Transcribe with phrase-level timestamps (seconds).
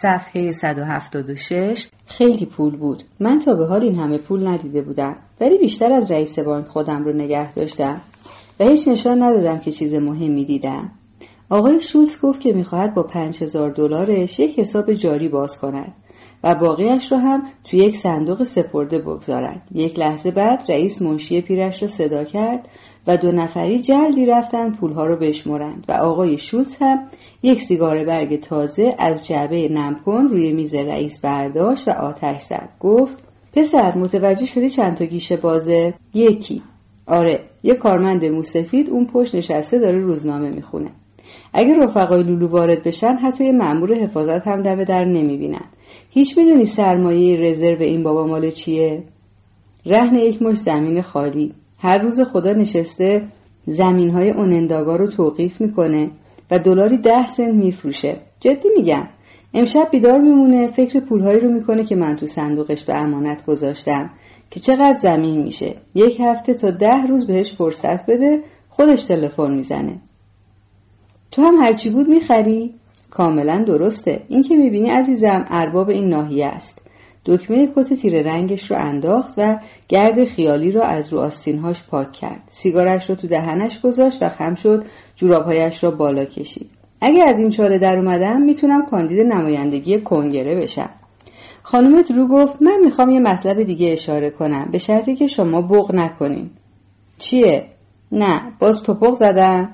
[0.00, 3.02] صفحه 176 خیلی پول بود.
[3.20, 5.16] من تا به حال این همه پول ندیده بودم.
[5.40, 8.00] ولی بیشتر از رئیس بانک خودم رو نگه داشتم.
[8.60, 10.90] و هیچ نشان ندادم که چیز مهمی دیدم.
[11.50, 15.92] آقای شولز گفت که می‌خواهد با پنج هزار دلارش یک حساب جاری باز کند
[16.44, 19.62] و باقیش را هم تو یک صندوق سپرده بگذارد.
[19.74, 22.68] یک لحظه بعد رئیس منشی پیرش را صدا کرد
[23.06, 26.98] و دو نفری جلدی رفتند پولها را بشمرند و آقای شولز هم
[27.42, 32.68] یک سیگار برگ تازه از جعبه نمکن روی میز رئیس برداشت و آتش زد.
[32.80, 33.22] گفت
[33.52, 36.62] پسر متوجه شدی چند تا گیشه بازه؟ یکی.
[37.06, 40.90] آره یه کارمند موسفید اون پشت نشسته داره روزنامه می‌خونه.
[41.52, 45.64] اگه رفقای لولو وارد بشن حتی یه مأمور حفاظت هم دم در نمی‌بینن.
[46.10, 49.02] هیچ می‌دونی سرمایه رزرو این بابا مال چیه؟
[49.86, 51.54] رهن یک مش زمین خالی.
[51.78, 53.22] هر روز خدا نشسته
[53.66, 56.10] زمین های اوننداگا رو توقیف می‌کنه.
[56.50, 58.16] و دلاری ده سنت میفروشه.
[58.40, 59.08] جدی میگم.
[59.54, 64.10] امشب بیدار میمونه فکر پولهایی رو می‌کنه که من تو صندوقش به امانت گذاشتم.
[64.50, 65.74] که چقدر زمین میشه.
[65.94, 69.98] یک هفته تا ده روز بهش فرصت بده خودش تلفن می‌زنه.
[71.30, 72.74] تو هم هرچی بود می‌خری؟
[73.10, 74.22] کاملا درسته.
[74.28, 76.87] این که می‌بینی عزیزم ارباب این ناحیه است.
[77.28, 82.42] دکمه کت تیر رنگش رو انداخت و گرد خیالی را از رو آستینهاش پاک کرد.
[82.50, 84.84] سیگارش را تو دهنش گذاشت و خم شد
[85.16, 86.70] جورابهایش را بالا کشید.
[87.00, 90.90] اگه از این چاله در اومدم می‌تونم کاندید نمایندگی کنگره بشم.
[91.62, 95.94] خانم درو گفت من می‌خوام یه مطلب دیگه اشاره کنم به شرطی که شما بغ
[95.94, 96.50] نکنین.
[97.18, 97.66] چیه؟
[98.12, 99.68] نه باز توپق زدم.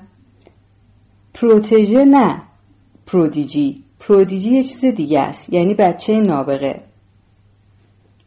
[1.33, 2.41] پروتژه نه.
[3.07, 6.81] پرودیجی پرودیجی یه چیز دیگه است یعنی بچه نابغه.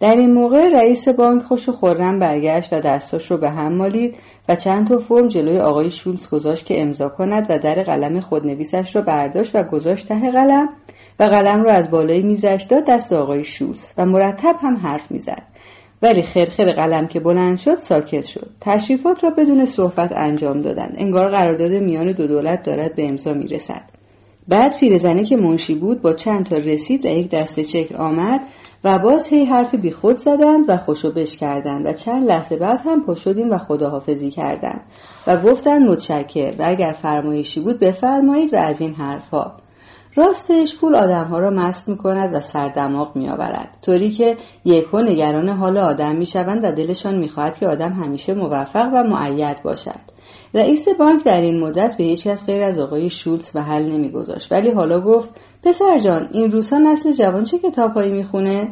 [0.00, 4.16] در این موقع رئیس بانک خوش و خورم برگشت و دستاش رو به هم مالید
[4.48, 8.96] و چند تا فرم جلوی آقای شولز گذاشت که امضا کند و در قلم خودنویسش
[8.96, 10.68] را برداشت و گذاشت ته قلم
[11.20, 15.42] و قلم رو از بالای میزش داد دست آقای شولز و مرتب هم حرف می‌زد.
[16.02, 18.50] ولی خرخر قلم که بلند شد ساکت شد.
[18.60, 20.94] تشریفات را بدون صحبت انجام دادند.
[20.96, 23.82] انگار قرارداد میان دو دولت دارد به امضا می‌رسد.
[24.48, 28.40] بعد پیرزنه که منشی بود با چند تا رسید و یک دسته چک آمد
[28.84, 33.06] و باز هی حرف بیخود زدند و خوشو بش کردند و چند لحظه بعد هم
[33.06, 34.80] پشت شدیم و خداحافظی کردند
[35.26, 39.52] و گفتند متشکر و اگر فرمایشی بود بفرمایید و از این حرفها
[40.14, 45.48] راستش پول آدمها را مست می کند و سردماغ می آورد طوری که یکو نگران
[45.48, 50.17] حال آدم می شوند و دلشان می خواهد که آدم همیشه موفق و معید باشد.
[50.54, 54.52] رئیس بانک در این مدت به هیچ کس غیر از آقای شولز محل نمیگذاشت.
[54.52, 58.68] ولی حالا گفت پسر جان این روزها نسل جوان چه کتابهایی می‌خونه؟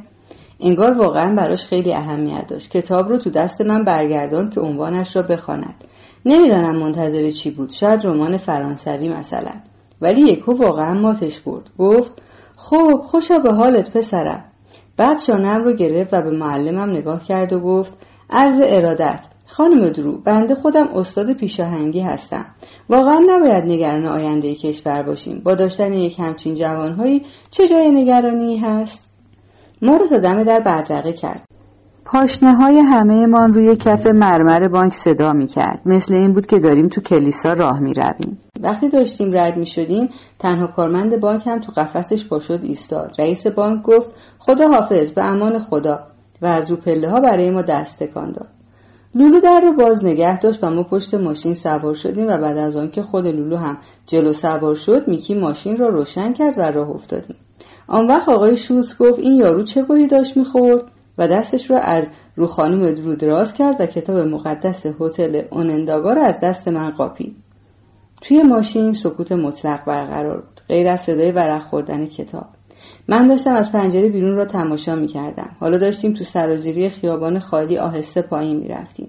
[0.60, 2.70] انگار واقعا براش خیلی اهمیت داشت.
[2.70, 5.84] کتاب رو تو دست من برگردان که عنوانش را بخواند.
[6.26, 7.70] نمی‌دانم منتظر چی بود.
[7.70, 9.52] شاید رمان فرانسوی مثلا.
[10.00, 11.70] ولی یکو واقعا ماتش برد.
[11.78, 12.22] گفت
[12.56, 14.44] خب خوشا به حالت پسرم.
[14.96, 17.98] بعد شانم رو گرفت و به معلمم نگاه کرد و گفت
[18.30, 22.44] عرض ارادت خانم درو بنده خودم استاد پیشاهنگی هستم.
[22.88, 25.40] واقعا نباید نگران آینده کشور باشیم.
[25.44, 29.08] با داشتن یک همچین جوانهایی چه جای نگرانی هست؟
[29.82, 31.42] ما رو تا دم در بدرقه کرد.
[32.04, 36.58] پاشنه های همه من روی کف مرمر بانک صدا می کرد مثل این بود که
[36.58, 38.38] داریم تو کلیسا راه می رویم.
[38.60, 43.14] وقتی داشتیم رد می شدیم تنها کارمند بانک هم تو قفسش پاشد ایستاد.
[43.18, 45.98] رئیس بانک گفت خدا حافظ به امان خدا.
[46.42, 48.55] و از رو پله ها برای ما دست تکان داد.
[49.16, 52.76] لولو در رو باز نگه داشت و ما پشت ماشین سوار شدیم و بعد از
[52.76, 56.90] آن که خود لولو هم جلو سوار شد میکی ماشین را روشن کرد و راه
[56.90, 57.36] افتادیم.
[57.88, 60.84] آن وقت آقای شولز گفت این یارو چه گویی داشت می‌خورد؟
[61.18, 66.22] و دستش را از رو خانم درو دراز کرد و کتاب مقدس هتل اوننداگا را
[66.22, 67.36] از دست من قاپید.
[68.22, 70.60] توی ماشین سکوت مطلق برقرار بود.
[70.68, 72.46] غیر از صدای ورق خوردن کتاب.
[73.08, 75.50] من داشتم از پنجره بیرون را تماشا می کردم.
[75.60, 79.08] حالا داشتیم تو سرازیری خیابان خالی آهسته پایین می رفتیم.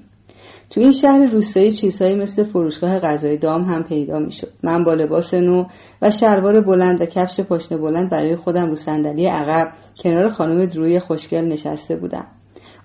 [0.69, 4.50] تو این شهر روستایی چیزهایی مثل فروشگاه غذای دام هم پیدا می شد.
[4.63, 5.66] من با لباس نو
[6.01, 9.72] و شلوار بلند و کفش پاشنه بلند برای خودم رو صندلی عقب
[10.03, 12.27] کنار خانم دروی خوشگل نشسته بودم.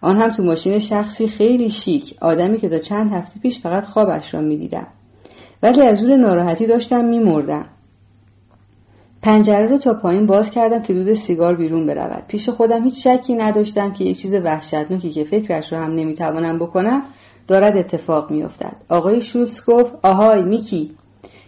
[0.01, 4.35] آن هم تو ماشین شخصی خیلی شیک آدمی که تا چند هفته پیش فقط خوابش
[4.35, 4.87] را می دیدم.
[5.62, 7.65] ولی از اون ناراحتی داشتم می مردم.
[9.23, 12.25] پنجره رو تا پایین باز کردم که دود سیگار بیرون برود.
[12.29, 17.03] پیش خودم هیچ شکی نداشتم که یک چیز وحشتناکی که فکرش رو هم نمی‌توانم بکنم
[17.49, 18.77] دارد اتفاق میافتد.
[18.89, 20.91] آقای شولز گفت آهای میکی.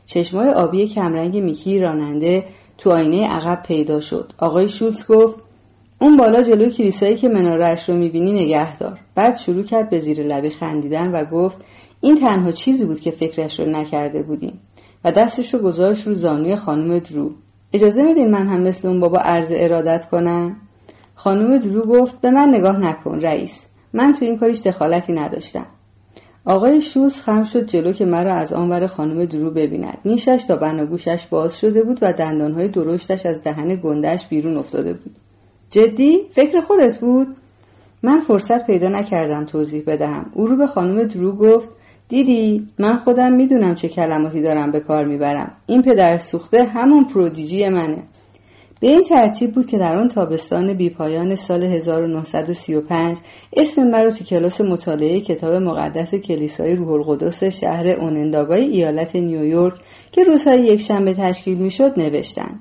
[0.06, 2.44] چشمای آبی کمرنگ میکی راننده
[2.78, 4.32] تو آینه عقب پیدا شد.
[4.38, 5.38] آقای شولز گفت
[6.00, 8.98] اون بالا جلوی کلیسایی که منارهاش رو می‌بینی نگه دار.
[9.14, 11.58] بعد شروع کرد به زیر لبی خندیدن و گفت
[12.00, 14.60] این تنها چیزی بود که فکرش رو نکرده بودیم.
[15.04, 17.30] و دستش رو گذاشت رو زانوی خانم درو.
[17.74, 20.56] اجازه میدین من هم مثل اون بابا عرض ارادت کنم؟
[21.14, 23.66] خانم درو گفت به من نگاه نکن رئیس.
[23.92, 25.66] من تو این کاریش دخالتی نداشتم.
[26.44, 29.98] آقای شوز خم شد جلو که مرا از آنور خانم درو ببیند.
[30.04, 35.16] نیشش تا بناگوشش باز شده بود و دندانهای درشتش از دهن گندش بیرون افتاده بود.
[35.70, 37.36] جدی؟ فکر خودت بود؟
[38.02, 40.30] من فرصت پیدا نکردم توضیح بدهم.
[40.34, 41.68] او رو به خانم درو گفت
[42.14, 45.52] دیدی؟ من خودم می‌دونم چه کلماتی دارم به کار می‌برم.
[45.66, 48.02] این پدر سوخته همون پرودیجی منه.
[48.80, 53.16] به این ترتیب بود که در آن تابستان بیپایان سال 1935
[53.56, 59.74] اسم مرا تو کلاس مطالعه کتاب مقدس کلیسای روح القدس شهر اوننداگای ایالت نیویورک
[60.12, 62.60] که روزهای یک شنبه تشکیل می‌شد نوشتند.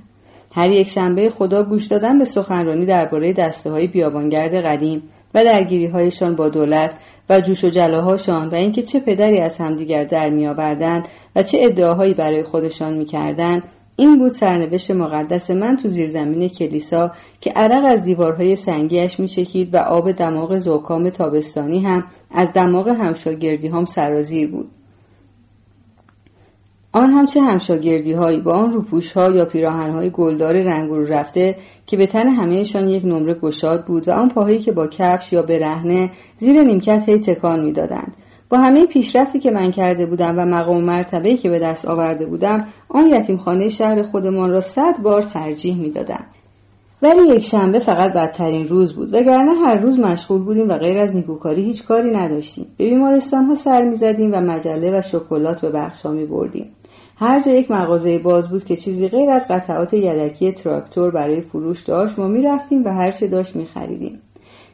[0.52, 5.04] هر یک شنبه خدا گوش دادن به سخنرانی درباره دسته های بیابانگرد قدیم
[5.34, 6.92] و درگیری هایشان با دولت
[7.30, 12.14] و جوش و جلاهاشان و اینکه چه پدری از همدیگر در میآوردند و چه ادعاهایی
[12.14, 13.64] برای خودشان می‌کردند
[13.96, 17.12] این بود سرنوشت مقدس من تو زیرزمین کلیسا
[17.42, 23.68] که عرق از دیوارهای سنگیش میچکید و آب دماغ زوکام تابستانی هم از دماغ همشاگردی
[23.68, 24.72] هم سرازیر بود.
[26.96, 31.06] آن هم چه همشاگردی هایی با آن روپوش ها یا پیراهن های گلدار رنگ رو
[31.06, 31.56] رفته
[31.86, 35.42] که به تن همهشان یک نمره گشاد بود و آن پاهایی که با کفش یا
[35.42, 38.14] برهنه زیر نیمکت هی تکان می‌دادند.
[38.50, 42.68] با همه پیشرفتی که من کرده بودم و مقام مرتبه که به دست آورده بودم
[42.90, 46.24] آن یتیمخانه شهر خودمان را صد بار ترجیح می‌دادم.
[47.02, 51.16] ولی یک شنبه فقط بدترین روز بود وگرنه هر روز مشغول بودیم و غیر از
[51.16, 52.66] نیکوکاری هیچ کاری نداشتیم.
[52.78, 56.76] به بیمارستان ها سر می‌زدیم و مجله و شکلات به بخش می بردیم
[57.24, 61.84] هر جا یک مغازه باز بود که چیزی غیر از قطعات یدکی تراکتور برای فروش
[61.84, 64.20] داشت ما می‌رفتیم و هر چه داشت میخریدیم.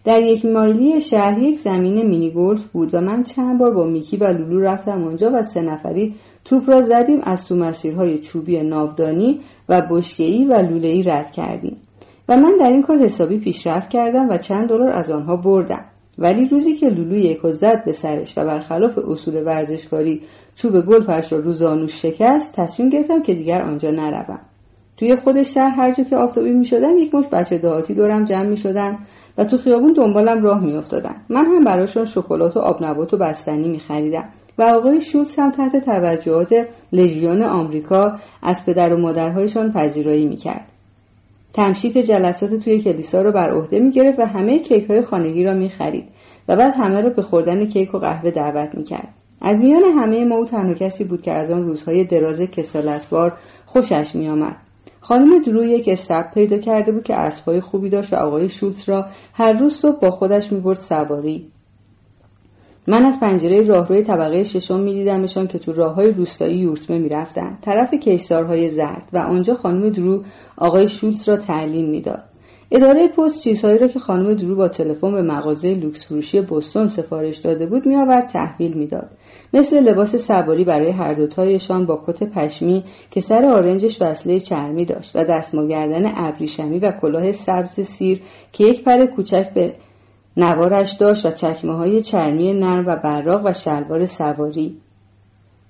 [0.04, 4.18] در یک مایلی شهر یک زمین مینی گلف بود و من چند بار با میکی
[4.18, 6.16] و لولو رفتم اونجا و سه نفری
[6.46, 11.78] توپ را زدیم از تو مسیرهای چوبی ناودانی و بشکهای و لولهای رد کردیم.
[12.30, 15.86] و من در این کار حسابی پیشرفت کردم و چند دلار از آنها بردم.
[16.20, 20.22] ولی روزی که لولو یک زد به سرش و برخلاف اصول ورزشکاری
[20.56, 24.40] چوب گلفش را روزانوش شکست تصمیم گرفتم که دیگر آنجا نروم
[24.98, 28.46] توی خود شهر هر جا که آفتابی می شدم یک مش بچه دهاتی دورم جمع
[28.46, 28.98] می شدن
[29.38, 31.16] و تو خیابون دنبالم راه می افتادن.
[31.30, 35.52] من هم براشون شکلات و آب نبات و بستنی می خریدم و آقای شولتز هم
[35.52, 38.14] تحت توجهات لژیون آمریکا
[38.44, 40.69] از پدر و مادرهایشان پذیرایی می کرد.
[41.54, 45.54] تمشیت جلسات توی کلیسا رو بر عهده می گرفت و همه کیک های خانگی را
[45.54, 46.08] می خرید
[46.48, 49.14] و بعد همه رو به خوردن کیک و قهوه دعوت می کرد.
[49.42, 53.34] از میان همه ما او تنها کسی بود که از آن روزهای دراز کسالتبار
[53.66, 54.56] خوشش میآمد
[55.02, 59.06] خانم درو یک استب پیدا کرده بود که اسبهای خوبی داشت و آقای شولتز را
[59.34, 61.48] هر روز صبح با خودش می‌برد سواری
[62.90, 67.94] من از پنجره راهروی طبقه ششم میدیدمشان که تو راه های روستایی یورتمه می‌رفتند طرف
[67.94, 70.24] کیسارهای زرد و آنجا خانم درو
[70.58, 72.24] آقای شولتز را تعلیم می‌داد.
[72.72, 77.38] اداره پست چیزهایی را که خانم درو با تلفن به مغازه لوکس فروشی بستون سفارش
[77.38, 79.10] داده بود میآورد تحویل می‌داد.
[79.54, 85.16] مثل لباس سواری برای هر دوتایشان با کت پشمی که سر آرنجش وصله چرمی داشت
[85.16, 88.22] و دستمال گردن ابریشمی و کلاه سبز سیر
[88.54, 89.74] که یک پر کوچک به
[90.40, 94.78] نوارش داشت و چکمه های چرمی نرم و براق و شلوار سواری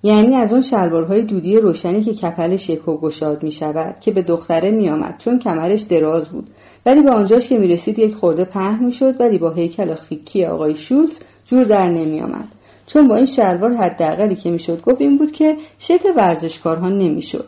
[0.03, 4.21] یعنی از اون شلوارهای دودی روشنی که کپلش یک و گشاد می شود که به
[4.21, 6.49] دختره می آمد چون کمرش دراز بود
[6.85, 10.45] ولی به آنجاش که می رسید یک خورده پهن می شد ولی با هیکل خیکی
[10.45, 12.47] آقای شولز جور در نمی آمد.
[12.85, 17.45] چون با این شلوار حداقلی که می‌شد گفت این بود که شکل ورزشکارها نمی‌شد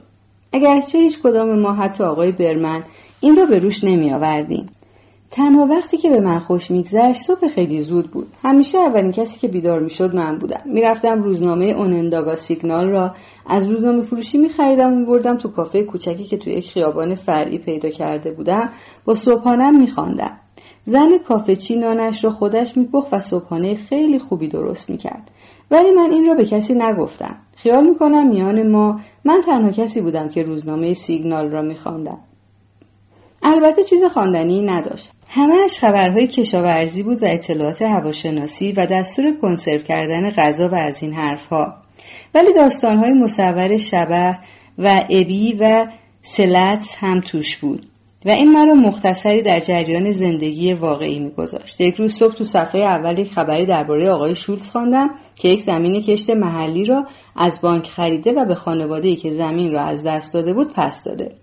[0.54, 2.84] اگرچه هیچ کدام ما حتی آقای برمن
[3.20, 4.66] این را به روش نمی آوردیم.
[5.32, 8.28] تنها وقتی که به من خوش میگذشت صبح خیلی زود بود.
[8.44, 10.62] همیشه اولین کسی که بیدار می‌شد من بودم.
[10.66, 16.38] می‌رفتم روزنامه اوننداگا سیگنال را از روزنامه فروشی میخریدم و میبردم تو کافه کوچکی که
[16.38, 18.70] توی یک خیابان فرعی پیدا کرده بودم
[19.06, 20.38] با صبحانم میخواندم.
[20.86, 25.32] زن کافه چی نانش را خودش میپخت و صبحانه خیلی خوبی درست می‌کرد.
[25.72, 27.36] ولی من این را به کسی نگفتم.
[27.56, 32.18] خیال می‌کنم میان ما من تنها کسی بودم که روزنامه سیگنال را میخواندم.
[33.44, 35.12] البته چیز خواندنی نداشت.
[35.34, 41.14] همهش خبرهای کشاورزی بود و اطلاعات هواشناسی و دستور کنسرو کردن غذا و از این
[41.14, 41.74] حرفها.
[42.34, 44.38] ولی داستانهای مصور شبه
[44.78, 45.88] و ابی و
[46.24, 47.86] سلت هم توش بود.
[48.26, 51.82] و این مرا مختصری در جریان زندگی واقعی میگذاشت.
[51.82, 56.02] یک روز صبح تو صفحه اول یک خبری درباره آقای شولز خواندم که یک زمین
[56.02, 60.54] کشت محلی را از بانک خریده و به خانواده که زمین را از دست داده
[60.54, 61.36] بود پس داده.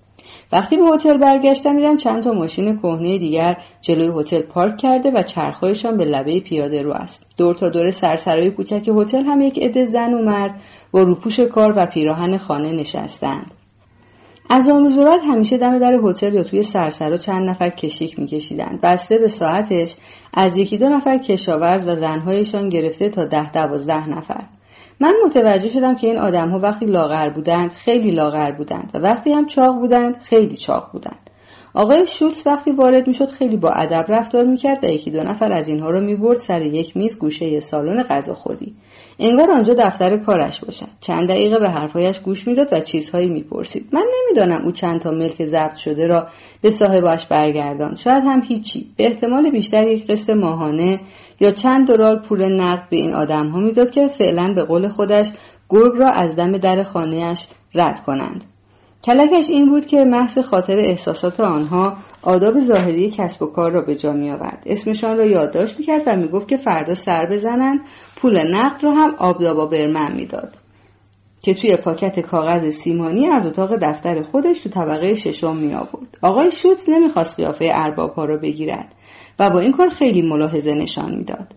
[0.53, 5.23] وقتی به هتل برگشتم دیدم چند تا ماشین کهنه دیگر جلوی هتل پارک کرده و
[5.23, 7.27] چرخهایشان به لبه پیاده رو است.
[7.37, 11.73] دور تا دور سرسرای کوچک هتل هم یک عده زن و مرد با روپوش کار
[11.77, 13.55] و پیراهن خانه نشستند.
[14.51, 18.81] از آن روز بعد همیشه دم در هتل یا توی سرسرا چند نفر کشیک میکشیدند.
[18.81, 19.95] بسته به ساعتش
[20.35, 24.41] از یکی دو نفر کشاورز و زنهایشان گرفته تا ده دوازده نفر.
[25.01, 29.47] من متوجه شدم که این آدمها وقتی لاغر بودند خیلی لاغر بودند و وقتی هم
[29.47, 31.31] چاق بودند خیلی چاق بودند.
[31.75, 35.69] آقای شولتز وقتی وارد می‌شد خیلی با ادب رفتار می‌کرد و یکی دو نفر از
[35.69, 38.75] اینها رو می‌برد سر یک میز گوشه سالن غذاخوری
[39.19, 40.87] انگار آنجا دفتر کارش باشد.
[41.01, 43.89] چند دقیقه به حرفهایش گوش می‌داد و چیزهایی می‌پرسید.
[43.93, 46.27] من نمی‌دانم او چند تا ملک ضبط شده را
[46.63, 48.87] به صاحبش برگردان شاید هم هیچی.
[48.97, 51.01] به احتمال بیشتر یک قسط ماهانه
[51.41, 55.31] یا چند دلار پول نقد به این آدمها می‌داد که فعلا به قول خودش
[55.69, 58.45] گرگ را از دم در خانهاش رد کنند
[59.05, 63.95] کلکش این بود که محض خاطر احساسات آنها آداب ظاهری کسب و کار را به
[63.95, 64.63] جا می آورد.
[64.67, 67.81] اسمشان را یادداشت می‌کرد و می‌گفت که فردا سر بزنند
[68.17, 70.55] پول نقد را هم آبدابا برمن می‌داد
[71.43, 76.19] که توی پاکت کاغذ سیمانی از اتاق دفتر خودش تو طبقه ششم می آورد.
[76.23, 78.95] آقای شوت نمی‌خواست قیافه ارباب ها را بگیرد
[79.39, 81.55] و با این کار خیلی ملاحظه نشان می‌داد.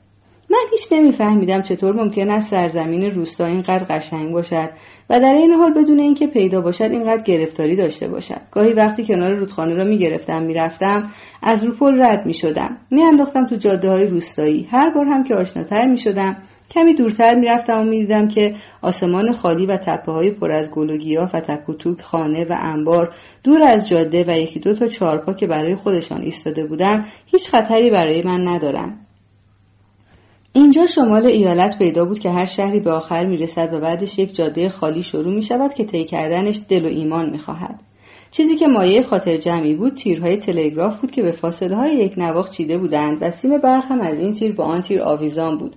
[0.50, 4.70] من هیچ نمیفهمیدم چطور ممکن است سرزمین روستا اینقدر قشنگ باشد
[5.10, 8.42] و در این حال بدون اینکه پیدا باشد اینقدر گرفتاری داشته باشد.
[8.52, 11.12] گاهی وقتی کنار رودخانه را می‌گرفتم می‌رفتم
[11.42, 12.78] از رو پل رد می‌شدم.
[12.92, 14.68] میانداختم تو جاده های روستایی.
[14.72, 16.38] هر بار هم که آشناتر می‌شدم
[16.72, 20.98] کمی دورتر می‌رفتم و می‌دیدم که آسمان خالی و تپه های پر از گل و
[20.98, 23.14] گیاه و تک خانه و انبار
[23.44, 27.90] دور از جاده و یکی دو تا چارپا که برای خودشان ایستاده بودم هیچ خطری
[27.90, 28.98] برای من ندارم
[30.54, 34.36] اینجا شمال ایالت پیدا بود که هر شهری به آخر می رسد و بعدش یک
[34.36, 37.80] جاده خالی شروع می شود که طی کردنش دل و ایمان می خواهد.
[38.32, 42.50] چیزی که مایه خاطر جمعی بود تیرهای تلگراف بود که به فاصله های یک نواخ
[42.50, 45.76] چیده بودند و سیم برق هم از این تیر با آن تیر آویزان بود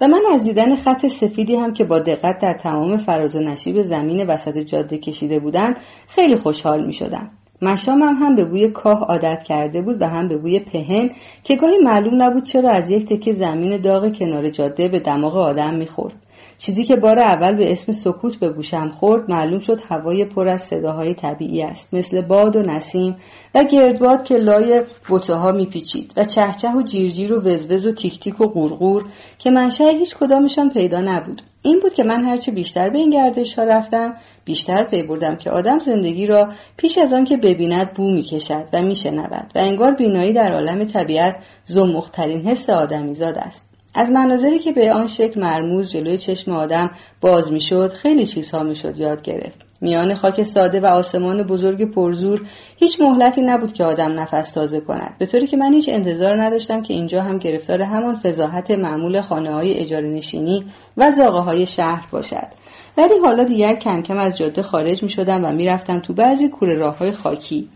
[0.00, 3.82] و من از دیدن خط سفیدی هم که با دقت در تمام فراز و نشیب
[3.82, 5.76] زمین وسط جاده کشیده بودند
[6.08, 7.30] خیلی خوشحال می شدم.
[7.62, 11.10] مشامم هم به بوی کاه عادت کرده بود و هم به بوی پهن
[11.44, 15.74] که گاهی معلوم نبود چرا از یک تکه زمین داغ کنار جاده به دماغ آدم
[15.74, 16.14] می‌خورد
[16.58, 20.62] چیزی که بار اول به اسم سکوت به گوشم خورد معلوم شد هوای پر از
[20.62, 23.16] صداهای طبیعی است مثل باد و نسیم
[23.54, 28.20] و گردباد که لای بوته ها میپیچید و چهچه و جیرجیر و وزوز و تیک
[28.20, 29.04] تیک و غورغور
[29.38, 31.42] که منشأ هیچ کدامشان پیدا نبود.
[31.62, 35.50] این بود که من هرچه بیشتر به این گردش ها رفتم بیشتر پی بردم که
[35.50, 40.32] آدم زندگی را پیش از آن که ببیند بو می‌کشد و میشنود و انگار بینایی
[40.32, 43.73] در عالم طبیعت زمخترین حس آدمیزاد است.
[43.94, 48.98] از مناظری که به آن شکل مرموز جلوی چشم آدم باز می‌شد خیلی چیزها می‌شد
[48.98, 49.64] یاد گرفت.
[49.80, 52.42] میان خاک ساده و آسمان بزرگ پرزور
[52.76, 55.14] هیچ مهلتی نبود که آدم نفس تازه کند.
[55.18, 59.54] به طوری که من هیچ انتظار نداشتم که اینجا هم گرفتار همان فضاحت معمول خانه
[59.54, 60.64] های اجاره نشینی
[60.96, 62.46] و زاغه های شهر باشد.
[62.96, 66.78] ولی حالا دیگر کم کم از جاده خارج می شدم و می‌رفتم تو بعضی کوره
[66.78, 67.68] راه های خاکی.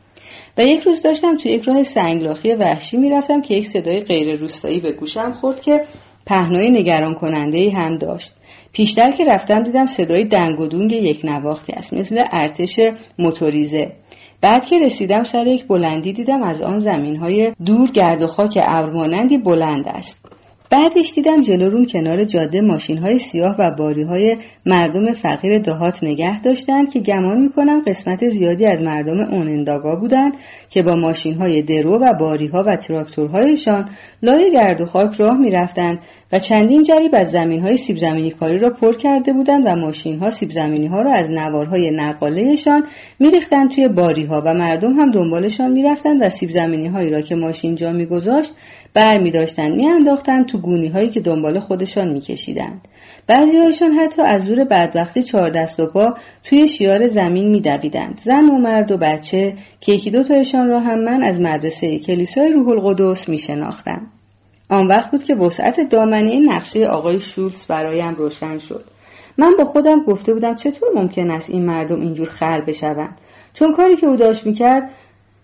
[0.59, 4.81] و یک روز داشتم تو یک راه سنگلاخی وحشی می‌رفتم که یک صدای غیر روستایی
[4.81, 5.85] به گوشم خورد که
[6.29, 8.35] پهنای نگران کننده هم داشت.
[8.73, 12.81] پیشتر که رفتم دیدم صدای دنگ و دونگ یک نواختی است مثل ارتش
[13.19, 13.93] موتوریزه.
[14.41, 18.59] بعد که رسیدم سر یک بلندی دیدم از آن زمین های دور گرد و خاک
[18.63, 20.21] ابرمانندی بلند است.
[20.71, 26.41] بعدش دیدم جلو کنار جاده ماشین های سیاه و باری های مردم فقیر دهات نگه
[26.41, 30.33] داشتند که گمان می‌کنم قسمت زیادی از مردم اوننداگا بودند
[30.71, 33.91] که با ماشین های درو و باری ها و تراکتورهایشان
[34.23, 35.99] لای گرد و خاک راه می‌رفتند
[36.33, 40.19] و چندین جریب از زمین های سیب زمینی کاری را پر کرده بودند و ماشین
[40.19, 42.87] ها سیب زمینی ها را از نوارهای نقالهشان
[43.19, 47.35] میریختند توی باری ها و مردم هم دنبالشان می‌رفتند و سیب زمینی هایی را که
[47.35, 48.53] ماشین جا میگذاشت
[48.95, 52.89] بر می داشتند می تو گونی هایی که دنبال خودشان می کشیدند.
[53.27, 56.15] بعضی هایشان حتی از زور بدبختی چهار دست و پا
[56.45, 58.21] توی شیار زمین می دویدند.
[58.25, 62.53] زن و مرد و بچه که یکی دو تایشان را هم من از مدرسه کلیسای
[62.53, 64.07] روح القدس می شناختم.
[64.71, 68.85] آن وقت بود که وسعت دامنه نقشه آقای شولز برایم روشن شد.
[69.39, 73.21] من با خودم گفته بودم چطور ممکن است این مردم اینجور خر بشوند
[73.55, 74.91] چون کاری که او داشت می‌کرد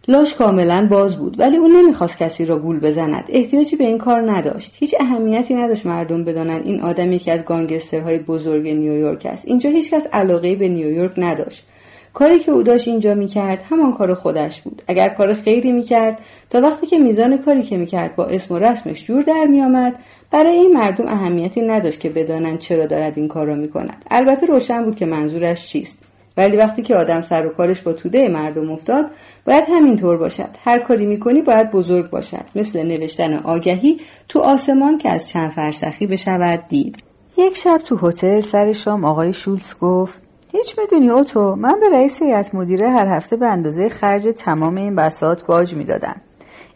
[0.08, 3.24] لاش کاملا باز بود ولی اون نمی‌خواست کسی را گول بزند.
[3.28, 4.76] احتیاجی به این کار نداشت.
[4.78, 9.48] هیچ اهمیتی نداشت مردم بدانند این آدم یکی از گانگسترهای بزرگ نیویورک است.
[9.48, 11.66] اینجا هیچکس علاقه به نیویورک نداشت.
[12.14, 14.82] کاری که او داشت اینجا می‌کرد همان کار خودش بود.
[14.88, 16.18] اگر کار خیری می‌کرد
[16.50, 19.94] تا وقتی که میزان کاری که می‌کرد با اسم و رسمش جور در میآمد
[20.30, 24.04] برای این مردم اهمیتی نداشت که بدانند چرا دارد این کار را می‌کند.
[24.10, 26.03] البته روشن بود که منظورش چیست.
[26.36, 29.06] ولی وقتی که آدم سر و کارش با توده مردم افتاد
[29.46, 30.48] باید همینطور باشد.
[30.64, 32.44] هر کاری می‌کنی باید بزرگ باشد.
[32.54, 37.04] مثل نوشتن آگهی تو آسمان که از چند فرسخی بشود دید.
[37.36, 40.22] یک شب تو هتل سر شام آقای شولز گفت
[40.52, 44.96] هیچ می‌دونی اوتو من به رئیس هیئت مدیره هر هفته به اندازه خرج تمام این
[44.96, 46.16] بساط باج می‌دادم.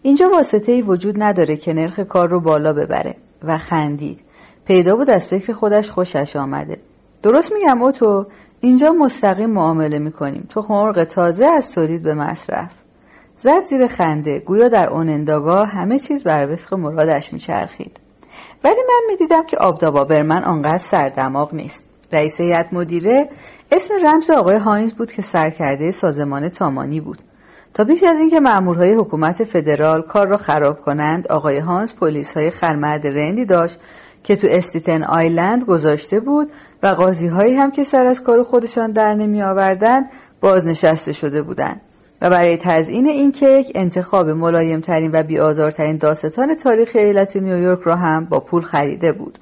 [0.02, 3.14] اینجا واسطه ای وجود نداره که نرخ کار رو بالا ببره.
[3.42, 4.20] و خندید.
[4.66, 6.78] پیدا بود از فکر خودش خوشش آمده.
[7.22, 8.26] درست میگم اوتو
[8.60, 10.46] اینجا مستقیم معامله می‌کنیم.
[10.48, 12.72] تو مرغ تازه از تولید به مصرف.
[13.38, 14.38] زد زیر خنده.
[14.38, 18.00] گویا در اون انداگاه همه چیز بر وفق مرادش میچرخید.
[18.64, 21.88] ولی من می‌دیدم که آبدابا برمن آنقدر سردماغ نیست.
[22.12, 23.28] رئیس هیئت مدیره
[23.72, 27.18] اسم رمز آقای هاینز بود که سرکرده سازمان تامانی بود.
[27.74, 32.50] تا پیش از اینکه مامورهای حکومت فدرال کار را خراب کنند آقای هانس پلیس های
[32.50, 33.80] خرمرد رندی داشت
[34.24, 36.50] که تو استیتن آیلند گذاشته بود
[36.82, 40.02] و قاضی هایی هم که سر از کار خودشان در نمی آوردن
[40.40, 41.80] بازنشسته شده بودند.
[42.22, 47.96] و برای تزیین این کیک انتخاب ملایم ترین و بیازارترین داستان تاریخ ایالت نیویورک را
[47.96, 49.38] هم با پول خریده بود.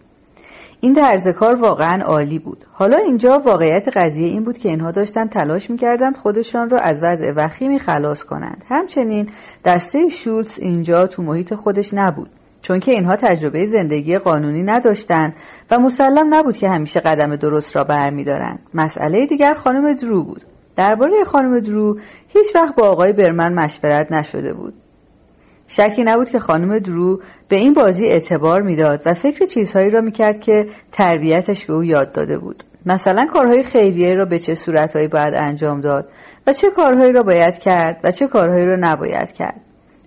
[0.81, 2.65] این طرز کار واقعا عالی بود.
[2.73, 7.33] حالا اینجا واقعیت قضیه این بود که اینها داشتن تلاش می‌کردند خودشان را از وضع
[7.37, 8.65] وخیمی خلاص کنند.
[8.69, 9.29] همچنین
[9.65, 12.31] دسته شولز اینجا تو محیط خودش نبود.
[12.67, 15.35] چون که اینها تجربه زندگی قانونی نداشتند
[15.71, 18.59] و مسلم نبود که همیشه قدم درست را برمیدارند.
[18.75, 20.43] مسئله دیگر خانم درو بود.
[20.77, 24.75] درباره خانم درو هیچ وقت با آقای برمن مشورت نشده بود.
[25.69, 30.41] شکی نبود که خانم درو به این بازی اعتبار می‌داد و فکر چیزهایی را می‌کرد
[30.41, 32.65] که تربیتش به او یاد داده بود.
[32.87, 36.09] مثلا کارهای خیریه را به چه صورتهایی باید انجام داد
[36.47, 39.61] و چه کارهایی را باید کرد و چه کارهایی را نباید کرد.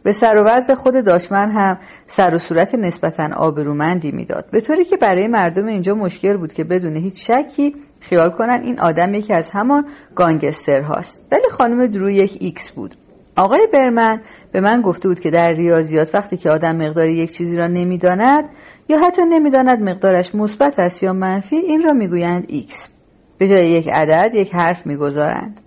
[0.10, 4.46] به سر و وضع خودش هم هم سر و صورت نسبتا آبرومندی می‌داد.
[4.52, 8.80] به طوری که برای مردم اینجا مشکل بود که بدون هیچ شکی خیال کنن این
[8.80, 9.86] آدم یکی از همان
[10.16, 11.28] گانگستر هاست.
[11.32, 12.96] ولی خانم درو یک X بود.
[13.38, 17.58] آقای برمن به من گفته بود که در ریاضیات وقتی که آدم مقدار یک چیزی
[17.58, 18.50] را نمی‌داند
[18.90, 22.90] یا حتی نمی‌داند مقدارش مثبت است یا منفی این را می‌گویند X.
[23.38, 25.62] به جای یک عدد یک حرف می‌گذارند.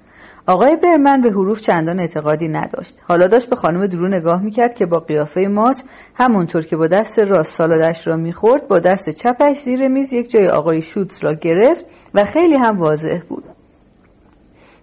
[0.47, 2.99] آقای برمن به حروف چندان اعتقادی نداشت.
[3.09, 5.83] حالا داشت به خانم درو نگاه می‌کرد که با قیافه مات
[6.15, 10.49] همونطور که با دست راست سالادش را می‌خورد با دست چپش زیر میز یک جای
[10.49, 13.45] آقای شوتس را گرفت و خیلی هم واضح بود.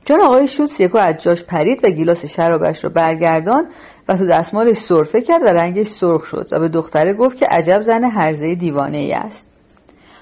[0.05, 3.65] چون آقای شوتس یکو از جاش پرید و گیلاس شرابش را برگردان
[4.07, 7.81] و تو دستمالش سرفه کرد و رنگش سرخ شد و به دختره گفت که عجب
[7.81, 9.48] زن هرزه دیوانه ای است.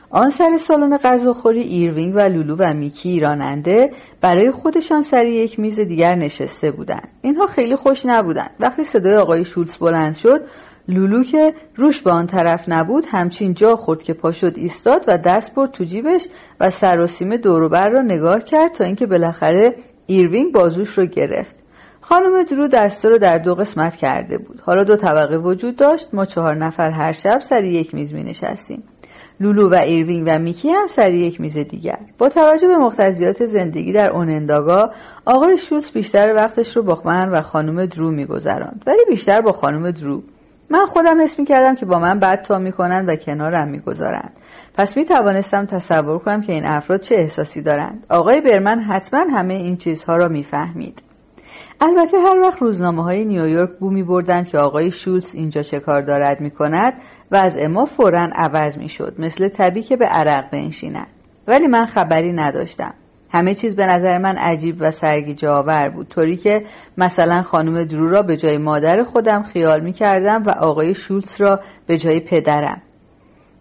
[0.10, 3.92] آن سر سالن غذاخوری ایروینگ و لولو و میکی راننده
[4.22, 7.10] برای خودشان سر یک میز دیگر نشسته بودند.
[7.22, 8.50] اینها خیلی خوش نبودند.
[8.60, 10.42] وقتی صدای آقای شولتز بلند شد
[10.88, 15.18] لولو که روش به آن طرف نبود همچین جا خورد که پا شد ایستاد و
[15.18, 16.28] دست برد تو جیبش
[16.60, 21.56] و سراسیمه دوروبر را نگاه کرد تا اینکه بالاخره ایروینگ بازوش رو گرفت.
[22.02, 24.62] خانم درو دسته رو در دو قسمت کرده بود.
[24.66, 26.14] حالا دو طبقه وجود داشت.
[26.14, 28.84] ما چهار نفر هر شب سر یک میز می نشستیم
[29.40, 32.00] لولو و ایروینگ و میکی هم سر یک میز دیگر.
[32.18, 34.92] با توجه به مقتضیات زندگی در اونونداگا
[35.26, 38.84] آقای شولتس بیشتر وقتش رو با من و خانم درو میگذراند.
[38.88, 40.22] ولی بیشتر با خانم درو.
[40.70, 44.32] من خودم حس کردم که با من بد تا می‌کنند و کنارم می‌گذارند.
[44.74, 48.06] پس می توانستم تصور کنم که این افراد چه احساسی دارند.
[48.10, 51.02] آقای برمن حتما همه این چیزها را می‌فهمید.
[51.82, 56.02] البته هر وقت روزنامه های نیویورک بو می بردند که آقای شولز اینجا چه کار
[56.02, 56.94] دارد می کند
[57.32, 61.08] و از اما فورا عوض می شد مثل طبی که به عرق بنشیند.
[61.48, 62.94] ولی من خبری نداشتم.
[63.30, 66.08] همه چیز به نظر من عجیب و سرگیجه آور بود.
[66.08, 66.64] طوری که
[66.98, 71.60] مثلا خانم درو را به جای مادر خودم خیال می کردم و آقای شولتز را
[71.88, 72.82] به جای پدرم.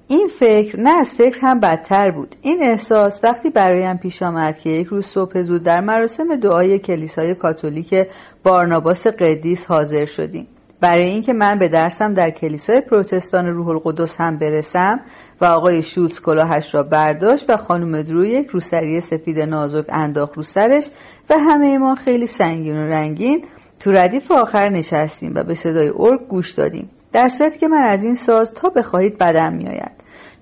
[0.09, 2.37] این فکر نه از فکر هم بدتر بود.
[2.43, 7.35] این احساس وقتی برایم پیش آمد که یک روز صبح زود در مراسم دعای کلیسای
[7.35, 7.95] کاتولیک
[8.43, 10.47] بارناباس قدیس حاضر شدیم.
[10.81, 15.01] برای اینکه من به درسم در کلیسای پروتستان روح القدس هم برسم
[15.41, 20.43] و آقای شولز کلاهش را برداشت و خانم درو یک روسری سفید نازک انداخت رو
[20.43, 20.91] سرش
[21.31, 23.45] و همه ما خیلی سنگین و رنگین
[23.81, 26.91] تو ردیف آخر نشستیم و به صدای ارگ گوش دادیم.
[27.13, 29.93] در صورتی که من از این ساز تا بخواهید بدم میآید.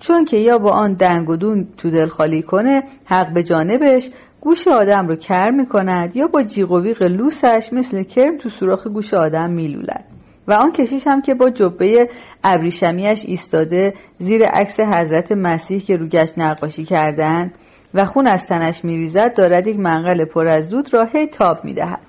[0.01, 4.11] چون که یا با آن دنگ و دون تو دل خالی کنه حق به جانبش
[4.41, 9.15] گوش آدم رو کر می‌کند یا با جیغ و لوسش مثل کرم تو سوراخ گوش
[9.15, 10.14] آدم میلولد.
[10.49, 12.09] و آن کشیش هم که با جبه
[12.45, 17.55] ابریشمیش ایستاده زیر عکس حضرت مسیح که رو گشت نقاشی کردند
[17.95, 22.01] و خون از تنش میریزد دارد یک منقل پر از دود را هی تاب می‌دهد.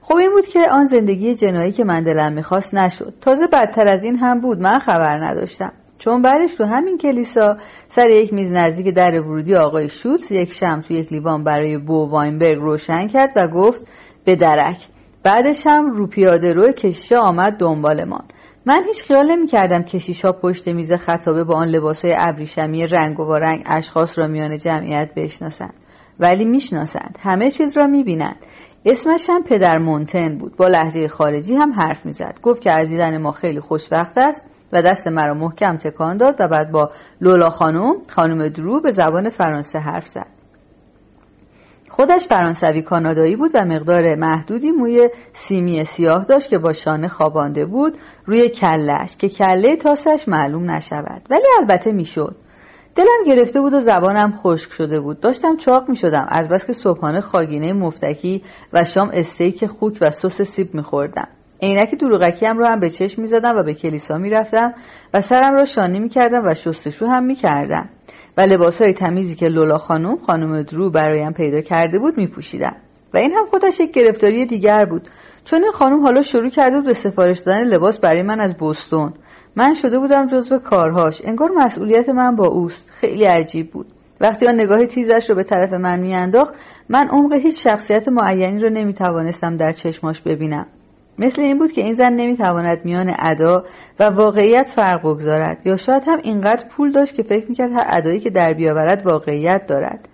[0.00, 3.14] خب این بود که آن زندگی جنایی که من دلم می‌خواست نشد.
[3.20, 5.72] تازه بدتر از این هم بود من خبر نداشتم.
[5.98, 7.56] چون بعدش تو همین کلیسا
[7.88, 12.10] سر یک میز نزدیک در ورودی آقای شوتس یک شم تو یک لیوان برای بو
[12.10, 13.86] واینبرگ روشن کرد و گفت
[14.24, 14.88] به درک
[15.28, 18.24] بعدش هم رو پیاده روی کشیشا آمد دنبالمان.
[18.66, 23.20] من هیچ خیال نمی کردم کشیشا پشت میز خطابه با آن لباس های ابریشمی رنگ
[23.20, 25.74] و رنگ اشخاص را میان جمعیت بشناسند.
[26.20, 27.18] ولی می‌شناسند.
[27.20, 28.36] همه چیز را می‌بینند.
[28.84, 30.56] اسمش هم پدر مونتن بود.
[30.56, 32.38] با لحجه خارجی هم حرف می‌زد.
[32.42, 36.48] گفت که از دیدن ما خیلی خوشوقت است و دست مرا محکم تکان داد و
[36.48, 40.37] بعد با لولا خانم خانم درو به زبان فرانسه حرف زد.
[42.00, 47.64] خودش فرانسوی کانادایی بود و مقدار محدودی موی سیمی سیاه داشت که با شانه خوابانده
[47.64, 51.22] بود روی کلش که کله تاسش معلوم نشود.
[51.30, 52.36] ولی البته می‌شد.
[52.94, 55.20] دلم گرفته بود و زبانم خشک شده بود.
[55.20, 60.10] داشتم چاق می شدم از بس که صبحانه خاگینه مفتکی و شام استیک خوک و
[60.10, 61.28] سس سیب می خوردم
[61.62, 64.74] عینک دروغکی هم رو هم به چشم می زدم و به کلیسا می رفتم
[65.14, 67.88] و سرم را شانه می کردم و شستشو هم می کردم
[68.38, 72.76] و لباس های تمیزی که لولا خانم خانم درو برایم پیدا کرده بود می پوشیدم
[73.14, 75.08] و این هم خودش یک گرفتاری دیگر بود.
[75.44, 79.12] چون این خانم حالا شروع کرده بود به سفارش دادن لباس برای من از بوستون
[79.56, 81.22] من شده بودم جزو کارهاش.
[81.24, 82.90] انگار مسئولیت من با اوست.
[82.90, 83.86] خیلی عجیب بود.
[84.20, 86.54] وقتی آن نگاه تیزش رو به طرف من میانداخت
[86.88, 90.66] من عمق هیچ شخصیت معینی رو نمی‌توانستم در چشماش ببینم.
[91.18, 93.64] مثل این بود که این زن نمی‌تواند میان ادا
[94.00, 95.66] و واقعیت فرق بگذارد.
[95.66, 99.66] یا شاید هم اینقدر پول داشت که فکر می‌کرد هر ادایی که در بیاورد واقعیت
[99.66, 100.08] دارد.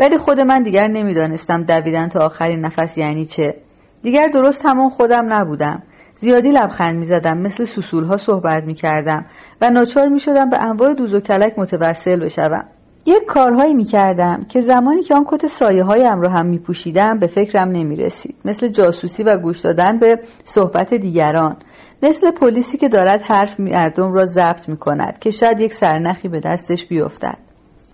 [0.00, 3.54] ولی خود من دیگر نمی‌دانستم دویدن تا آخرین نفس یعنی چه.
[4.02, 5.82] دیگر درست همون خودم نبودم.
[6.16, 9.26] زیادی لبخند می‌زدم مثل سسول ها صحبت می‌کردم
[9.60, 12.64] و ناچار می‌شدم به انواع دوز و کلک متوسل بشوم.
[13.08, 17.68] یک کارهایی می‌کردم که زمانی که آن کت سایه هایم را هم میپوشیدم به فکرم
[17.68, 18.34] نمی‌رسید.
[18.44, 21.56] مثل جاسوسی و گوش دادن به صحبت دیگران.
[22.02, 26.86] مثل پلیسی که دارد حرف مردم را ضبط می‌کند که شاید یک سرنخی به دستش
[26.86, 27.38] بیفتد.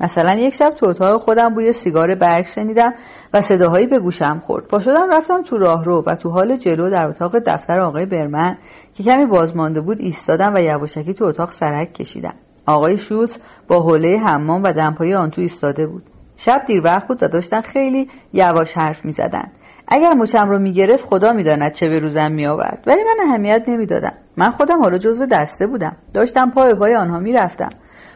[0.01, 2.95] مثلا یک شب تو اتاق خودم بوی سیگار برگ شنیدم
[3.35, 4.65] و صداهایی به گوشم خورد.
[4.65, 8.57] پا شدم رفتم تو راهرو و تو حال جلو در اتاق دفتر آقای برمن
[8.95, 12.35] که کمی بازمانده بود ایستادم و یواشکی تو اتاق سرک کشیدم.
[12.67, 16.03] آقای شوت با حوله حمام و دمپایی آن تو ایستاده بود.
[16.37, 19.53] شب دیر وقت بود و داشتن خیلی یواش حرف می‌زدند
[19.89, 22.85] اگر مچم رو می‌گرفت خدا می‌داند چه به روزم میآورد.
[22.87, 24.13] ولی من اهمیت نمی‌دادم.
[24.37, 25.97] من خودم حالا جزو دسته بودم.
[26.15, 27.71] داشتم پای پای آنها می‌رفتم.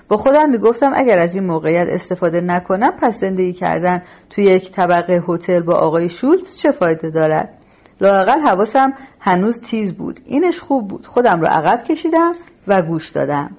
[0.08, 5.22] با خودم می‌گفتم اگر از این موقعیت استفاده نکنم پس زندگی کردن توی یک طبقه
[5.28, 7.54] هتل با آقای شولتز چه فایده دارد؟
[8.00, 10.20] لاقل حواسم هنوز تیز بود.
[10.24, 11.06] اینش خوب بود.
[11.06, 12.32] خودم رو عقب کشیدم
[12.68, 13.50] و گوش دادم.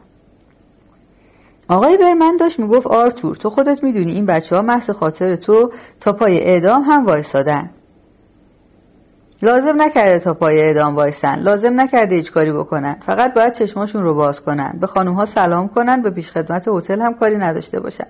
[1.69, 6.13] آقای برمن داشت می‌گفت آرتور تو خودت می‌دونی این بچه ها محض خاطر تو تا
[6.13, 7.69] پای اعدام هم وایسادن.
[9.41, 11.39] لازم نکرده تا پای اعدام وایسن.
[11.39, 12.95] لازم نکرده هیچ کاری بکنن.
[13.05, 14.77] فقط باید چشماشون رو باز کنن.
[14.81, 16.01] به خانم ها سلام کنن.
[16.01, 18.07] به پیشخدمت هتل هم کاری نداشته باشن.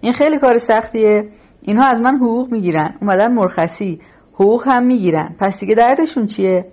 [0.00, 1.28] این خیلی کار سختیه.
[1.62, 2.94] اینها از من حقوق می‌گیرن.
[3.00, 4.00] اومدن مرخصی
[4.34, 5.34] حقوق هم می‌گیرن.
[5.38, 6.64] پس دیگه دردشون چیه؟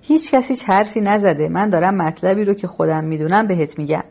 [0.00, 1.48] هیچ کسی هیچ حرفی نزده.
[1.48, 4.04] من دارم مطلبی رو که خودم می‌دونم بهت میگم.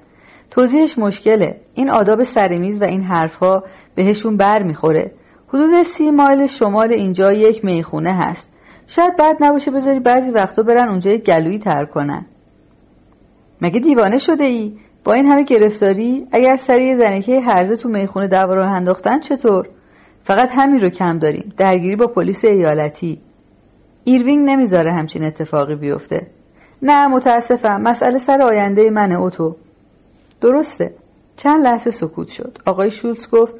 [0.49, 1.55] توضیحش مشکله.
[1.73, 3.63] این آداب سرمیز و این حرفها
[3.95, 5.11] بهشون بر می‌خوره.
[5.47, 8.53] حدود سی مایل شمال اینجا یک می‌خونه هست.
[8.87, 12.25] شاید بد نباشه بذاری بعضی وقتا برن اونجا یک گلویی تر کنن.
[13.61, 18.63] مگه دیوانه شده ای؟ با این همه گرفتاری اگر سری زنکه هرزه تو می‌خونه دعوا
[18.63, 19.69] انداختن چطور؟
[20.23, 21.53] فقط همین رو کم داریم.
[21.57, 23.21] درگیری با پلیس ایالتی.
[24.03, 26.27] ایروینگ نمی‌ذاره همچین اتفاقی بیفته.
[26.81, 27.81] نه متاسفم.
[27.81, 29.55] مسئله سر آینده من اوتو
[30.41, 30.93] درسته.
[31.35, 32.57] چند لحظه سکوت شد.
[32.65, 33.53] آقای شولتز گفت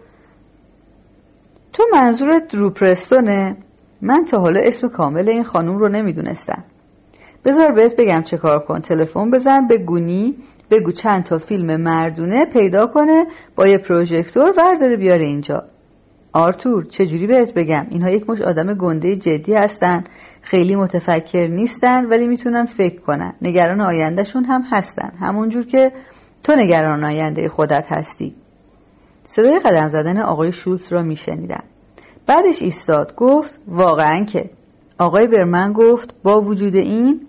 [1.74, 3.58] تو منظورت روپرستونه؟
[4.02, 6.64] من تا حالا اسم کامل این خانوم رو نمی‌دونستم.
[7.46, 8.80] بذار بهت بگم چه کار کن.
[8.80, 10.36] تلفن بزن به گونی
[10.72, 15.64] بگو چند تا فیلم مردونه پیدا کنه با یه پروژکتور ورداره بیاره اینجا.
[16.34, 20.04] آرتور چجوری بهت بگم؟ اینها یک مش آدم گنده جدی هستن.
[20.42, 23.34] خیلی متفکر نیستن ولی می‌تونن فکر کنن.
[23.42, 25.12] نگران آیندهشون هم هستن.
[25.20, 25.92] همونجور که
[26.48, 28.36] تو نگران آینده خودت هستی.
[29.24, 31.64] صدای قدم زدن آقای شولز را میشنیدم.
[32.28, 34.50] بعدش ایستاد گفت واقعا که.
[35.00, 37.22] آقای برمن گفت با وجود این؟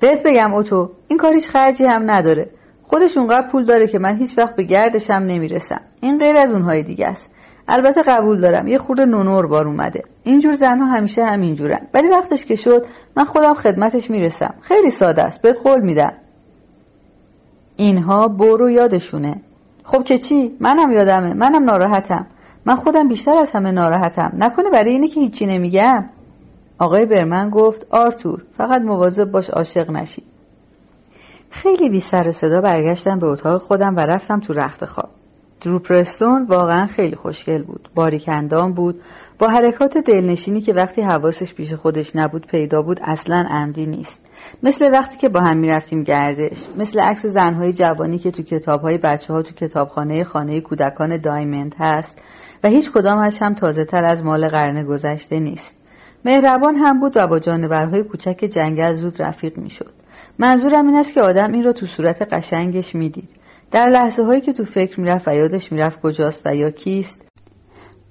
[0.00, 2.50] بهت بگم اوتو این کاریش خرجی هم نداره.
[2.82, 5.80] خودش اونقدر پول داره که من هیچ وقت به گردشم نمی‌رسم.
[6.00, 7.30] این غیر از اونهای دیگه است.
[7.68, 10.02] البته قبول دارم یه خورده نونور بار اومده.
[10.22, 11.80] اینجور زنها همیشه همینجورن.
[11.94, 14.54] ولی وقتش که شد من خودم خدمتش می‌رسم.
[14.60, 16.12] خیلی ساده است بهت قول میدم.
[17.76, 19.40] اینها برو یادشونه.
[19.84, 21.34] خب که چی؟ منم یادمه.
[21.34, 22.26] منم ناراحتم.
[22.64, 24.32] من خودم بیشتر از همه ناراحتم.
[24.38, 26.04] نکنه برای اینه که هیچی نمیگم.
[26.78, 30.22] آقای برمن گفت آرتور فقط مواظب باش عاشق نشی.
[31.50, 35.08] خیلی بی سر صدا برگشتم به اتاق خودم و رفتم تو رخت خواب.
[35.60, 37.88] دروپرستون واقعا خیلی خوشگل بود.
[37.94, 39.00] باریکندان بود.
[39.38, 44.20] با حرکات دلنشینی که وقتی حواسش پیش خودش نبود پیدا بود اصلا عمدی نیست.
[44.62, 49.32] مثل وقتی که با هم می‌رفتیم گردش مثل عکس زنهای جوانی که تو کتابهای بچه
[49.32, 52.18] ها تو کتابخانه خانه کودکان دایمند هست
[52.64, 55.76] و هیچ کدامش هم تازه تر از مال قرن گذشته نیست.
[56.24, 59.92] مهربان هم بود و با جانورهای کوچک جنگل زود رفیق می‌شد.
[60.38, 63.28] منظورم این است که آدم این را تو صورت قشنگش می‌دید.
[63.70, 67.23] در لحظه هایی که تو فکر می‌رفت و یادش می‌رفت کجاست و یا کیست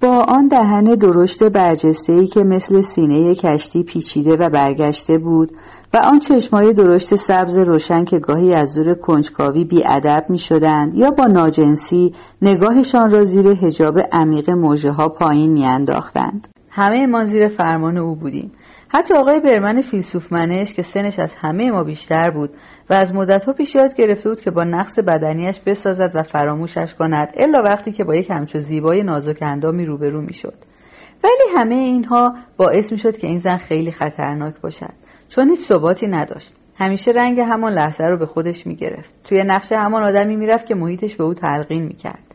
[0.04, 5.52] با آن دهن درشت برجسته ای که مثل سینه کشتی پیچیده و برگشته بود
[5.94, 11.10] و آن چشمای درشت سبز روشن که گاهی از دور کنجکاوی بیادب می شدند یا
[11.10, 16.48] با ناجنسی نگاهشان را زیر هجاب عمیق موجه ها پایین می انداختند.
[16.70, 18.52] همه ما زیر فرمان او بودیم.
[18.88, 22.50] حتی آقای برمن فیلسوف منش که سنش از همه ما بیشتر بود
[22.90, 27.28] و از مدتها پیش یاد گرفته بود که با نقص بدنیش بسازد و فراموشش کند
[27.36, 30.54] الا وقتی که با یک همچو زیبای نازک اندامی روبرو می‌شد.
[31.24, 34.92] ولی همه اینها باعث می‌شد که این زن خیلی خطرناک باشد.
[35.28, 36.52] چون هیچ ثباتی نداشت.
[36.76, 39.14] همیشه رنگ همان لحظه رو به خودش می‌گرفت.
[39.24, 42.33] توی نقش همان آدمی می‌رفت که محیطش به او تلقین می‌کرد.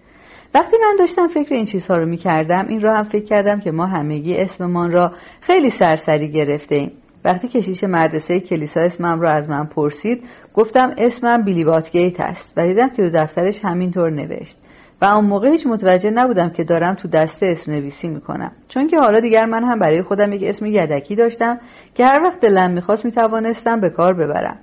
[0.53, 3.85] وقتی من داشتم فکر این چیزها رو می‌کردم این را هم فکر کردم که ما
[3.85, 6.91] همگی اسممان را خیلی سرسری گرفته ایم
[7.25, 12.67] وقتی کشیش مدرسه کلیسا اسمم را از من پرسید گفتم اسمم بیلی باتگیت است و
[12.67, 14.57] دیدم که دو دفترش همینطور نوشت.
[15.01, 18.51] و اون موقع هیچ متوجه نبودم که دارم تو دسته اسم نویسی می‌کنم.
[18.67, 21.59] چون که حالا دیگر من هم برای خودم یک اسم یدکی داشتم
[21.95, 24.57] که هر وقت دلم می‌خواست می‌توانستم به کار ببرم.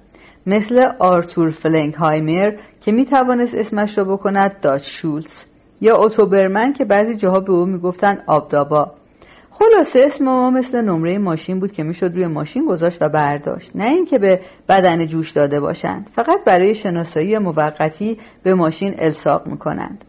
[0.46, 5.44] مثل آرتور فلنگهایمر که می‌توانست اسمش را بکند داچ شولز
[5.80, 8.92] یا اوتوبرمن که بعضی جاها به او می‌گفتن آبدابا.
[9.50, 13.70] خلاصه اسم ما مثل نمره ماشین بود که می‌شد روی ماشین گذاشت و برداشت.
[13.74, 20.04] نه اینکه به بدن جوش داده باشند فقط برای شناسایی موقتی به ماشین الساق می‌کنند.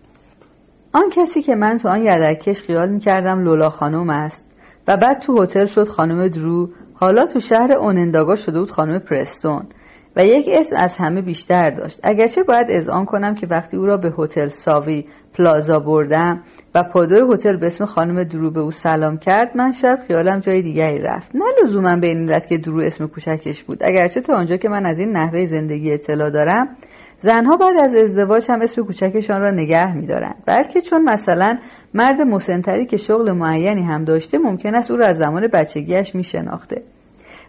[0.94, 4.46] آن کسی که من تو آن یدکش خیال می‌کردم لولا خانم است
[4.88, 9.64] و بعد تو هتل شد خانم درو حالا تو شهر اوننداگا شده بود خانم پرستون
[10.16, 12.00] و یک اسم از همه بیشتر داشت.
[12.04, 15.06] اگرچه باید اذعان کنم که وقتی او را به هتل ساوی
[15.38, 16.44] پلازا بردم
[16.76, 20.62] و پادوی هتل به اسم خانم درو به او سلام کرد من شاید خیالم جای
[20.62, 21.32] دیگری رفت.
[21.36, 23.78] نه لزوما به این علت که درو اسم کوچکش بود.
[23.82, 26.68] اگرچه تا آنجا که من از این نحوه زندگی اطلاع دارم
[27.22, 30.36] زنها بعد از ازدواج هم اسم کوچکشان را نگه میدارند.
[30.46, 31.58] بلکه چون مثلا
[31.94, 36.82] مرد مسنتری که شغل معینی هم داشته ممکن است او را از زمان بچگیش میشناخته.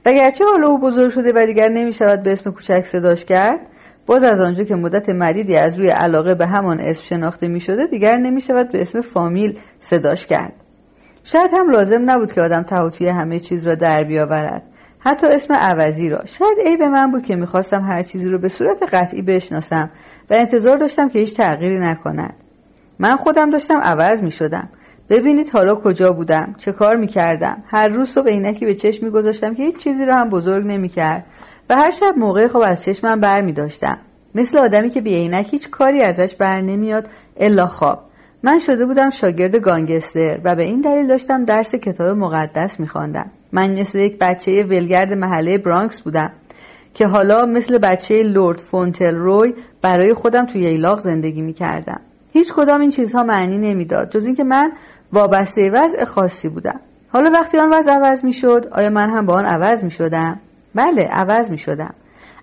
[0.07, 3.61] و گرچه حالا او بزرگ شده و دیگر نمی‌شود به اسم کوچک صداش کرد
[4.09, 7.87] باز از آنجا که مدت مدیدی از روی علاقه به همان اسم شناخته می شده
[7.87, 10.53] دیگر نمی شود به اسم فامیل صداش کرد.
[11.25, 14.63] شاید هم لازم نبود که آدم تهوتوی همه چیز را در بیاورد.
[14.99, 16.25] حتی اسم عوضی را.
[16.25, 19.91] شاید عیب من بود که می‌خواستم هر چیزی رو به صورت قطعی بشناسم
[20.31, 22.35] و انتظار داشتم که هیچ تغییری نکند.
[22.99, 24.69] من خودم داشتم عوض می شدم
[25.11, 29.13] ببینید حالا کجا بودم چه کار می کردم هر روز صبح عینکی به چشم می
[29.13, 31.25] گذاشتم که هیچ چیزی را هم بزرگ نمی کرد
[31.71, 33.99] و هر شب موقع خواب از چشمم بر می داشتم.
[34.35, 38.09] مثل آدمی که بی هیچ کاری ازش بر نمیاد الا خواب.
[38.43, 43.81] من شده بودم شاگرد گانگستر و به این دلیل داشتم درس کتاب مقدس میخواندم من
[43.81, 46.31] مثل یک بچه ولگرد محله برانکس بودم
[46.95, 52.01] که حالا مثل بچه لورد فونتل روی برای خودم توی ییلاق زندگی می‌کردم
[52.33, 54.73] هیچ کدام این چیزها معنی نمی‌داد جز اینکه من
[55.13, 56.81] وابسته وضع خاصی بودم.
[57.09, 60.41] حالا وقتی آن وضع عوض می‌شد آیا من هم با آن عوض می‌شدم
[60.75, 61.95] بله عوض می‌شدم.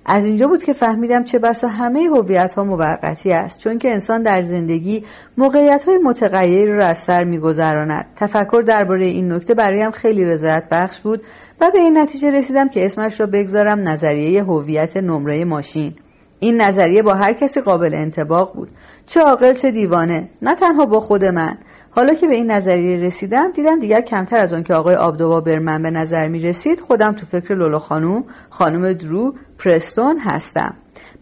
[0.06, 4.22] از اینجا بود که فهمیدم چه بسا همه هویت ها موقتی است چون که انسان
[4.22, 5.04] در زندگی
[5.38, 8.06] موقعیت های متغیری را از سر میگذراند.
[8.16, 11.22] تفکر درباره این نکته برایم خیلی رضایت بخش بود
[11.62, 15.94] و به این نتیجه رسیدم که اسمش را بگذارم نظریه هویت نمره ماشین.
[16.40, 18.70] این نظریه با هر کسی قابل انتباق بود.
[19.06, 20.30] چه عاقل چه دیوانه.
[20.42, 21.58] نه تنها با خود من.
[21.96, 25.82] حالا که به این نظریه رسیدم دیدم دیگر کمتر از آن که آقای آبدوا برمن
[25.82, 30.74] به نظر می رسید خودم تو فکر لولا خانوم خانم درو پرستون هستم.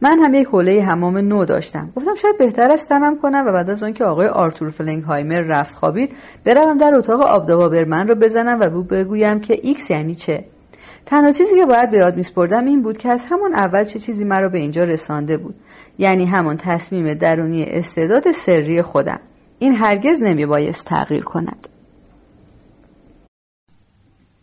[0.01, 1.89] من هم یک حوله حمام نو داشتم.
[1.95, 6.09] گفتم شاید بهتر است تنم کنم و بعد از آنکه آقای آرتور فلنگهایمر رفت خوابید
[6.45, 10.45] بروم در اتاق آبادابا برمن رو بزنم و بگویم که ایکس یعنی چه.
[11.05, 14.23] تنها چیزی که باید به یاد میسپردم این بود که از همون اول چه چیزی
[14.23, 15.55] مرا به اینجا رسانده بود.
[15.97, 19.19] یعنی همان تصمیم درونی استعداد سری خودم.
[19.63, 21.67] این هرگز نمی بایست تغییر کند.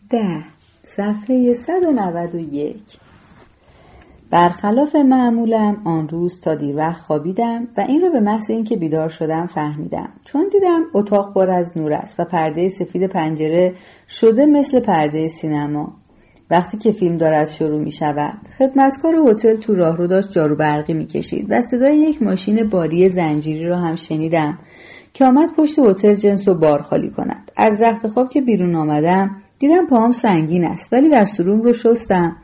[0.09, 0.43] ده.
[0.83, 2.75] صفحه 191
[4.31, 9.09] برخلاف معمولم آن روز تا دیر وقت خوابیدم و این را به محض اینکه بیدار
[9.09, 10.09] شدم فهمیدم.
[10.23, 13.73] چون دیدم اتاق پر از نور است و پرده سفید پنجره
[14.07, 15.93] شده مثل پرده سینما.
[16.51, 20.93] وقتی که فیلم دارد شروع می شود خدمتکار هتل تو راه رو داشت جارو برقی
[20.93, 24.59] می کشید و صدای یک ماشین باری زنجیری را هم شنیدم.
[25.13, 27.51] که آمد پشت هتل جنس و بار خالی کند.
[27.57, 32.35] از رخت خواب که بیرون آمدم دیدم پاهم سنگین است ولی دستوروم رو شستم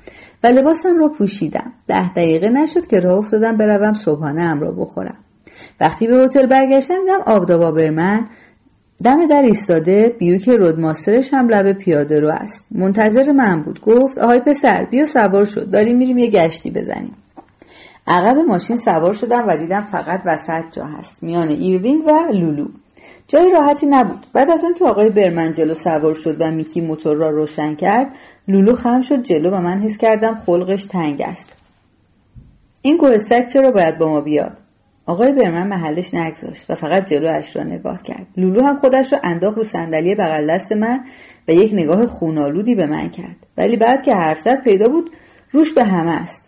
[0.44, 1.74] و لباسم را پوشیدم.
[1.88, 5.18] ده دقیقه نشد که راه افتادم بروم صبحانه ام را بخورم.
[5.80, 8.28] وقتی به هتل برگشتم دیدم آبدا بابرمن
[9.04, 12.66] دم در ایستاده بیوک Roadmaster ش هم لب پیاده رو است.
[12.72, 13.82] منتظر من بود.
[13.82, 15.70] گفت آهای پسر بیا سوار شو.
[15.70, 17.16] داریم میریم یه گشتی بزنیم.
[18.08, 22.68] عقب ماشین سوار شدم و دیدم فقط وسط جا هست میان ایروینگ و لولو.
[23.28, 24.28] جای راحتی نبود.
[24.34, 28.08] بعد از که آقای برمن جلو سوار شد و میکی موتور را روشن کرد
[28.48, 31.54] لولو خم شد جلو و من حس کردم خلقش تنگ است.
[32.82, 34.58] این گرسک چرا باید با ما بیاد؟
[35.06, 38.28] آقای برمن محلش نگذاشت و فقط جلو اش را نگاه کرد.
[38.38, 41.00] لولو هم خودش را انداخت رو صندلی بغل دست من
[41.48, 43.36] و یک نگاه خونالودی به من کرد.
[43.58, 45.12] ولی بعد که حرف زد پیدا بود
[45.52, 46.47] روش به همه است.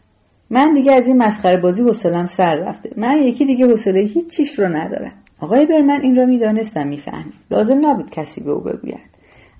[0.50, 2.92] من دیگه از این مسخره بازی حوصلم سر رفته.
[2.98, 5.12] من یکی دیگه حوصله هیچ چیش رو ندارم.
[5.40, 7.34] آقای برمن این را می‌دانست و می‌فهمید.
[7.52, 9.10] لازم نبود کسی به او بگوید.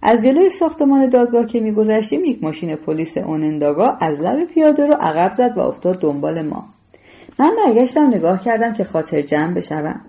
[0.02, 5.34] از جلوی ساختمان دادگاه که میگذشتیم یک ماشین پلیس اوننداگا از لب پیاده رو عقب
[5.34, 6.66] زد و افتاد دنبال ما.
[7.40, 10.02] من برگشتم نگاه کردم که خاطر جمع بشوم.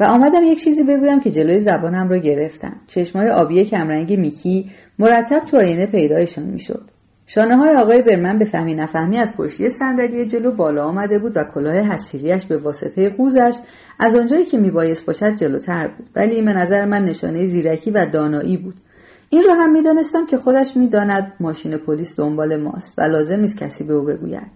[0.00, 2.76] و آمدم یک چیزی بگویم که جلوی زبانم را گرفتم.
[2.86, 6.95] چشمای آبی کمرنگ میکی مرتب تو آینه پیدایشان می‌شد.
[7.28, 11.44] شانه های آقای برمن به فهمی نفهمی از پشتی صندلی جلو بالا آمده بود و
[11.44, 13.54] کلاه حسیریش به واسطه قوزش
[13.98, 16.10] از آنجایی که میبایست باشد جلوتر بود.
[16.16, 18.74] ولی به نظر من نشانه زیرکی و دانایی بود.
[19.30, 23.84] این را هم می‌دانستم که خودش می‌داند ماشین پلیس دنبال ماست و لازم نیست کسی
[23.84, 24.46] به او بگوید.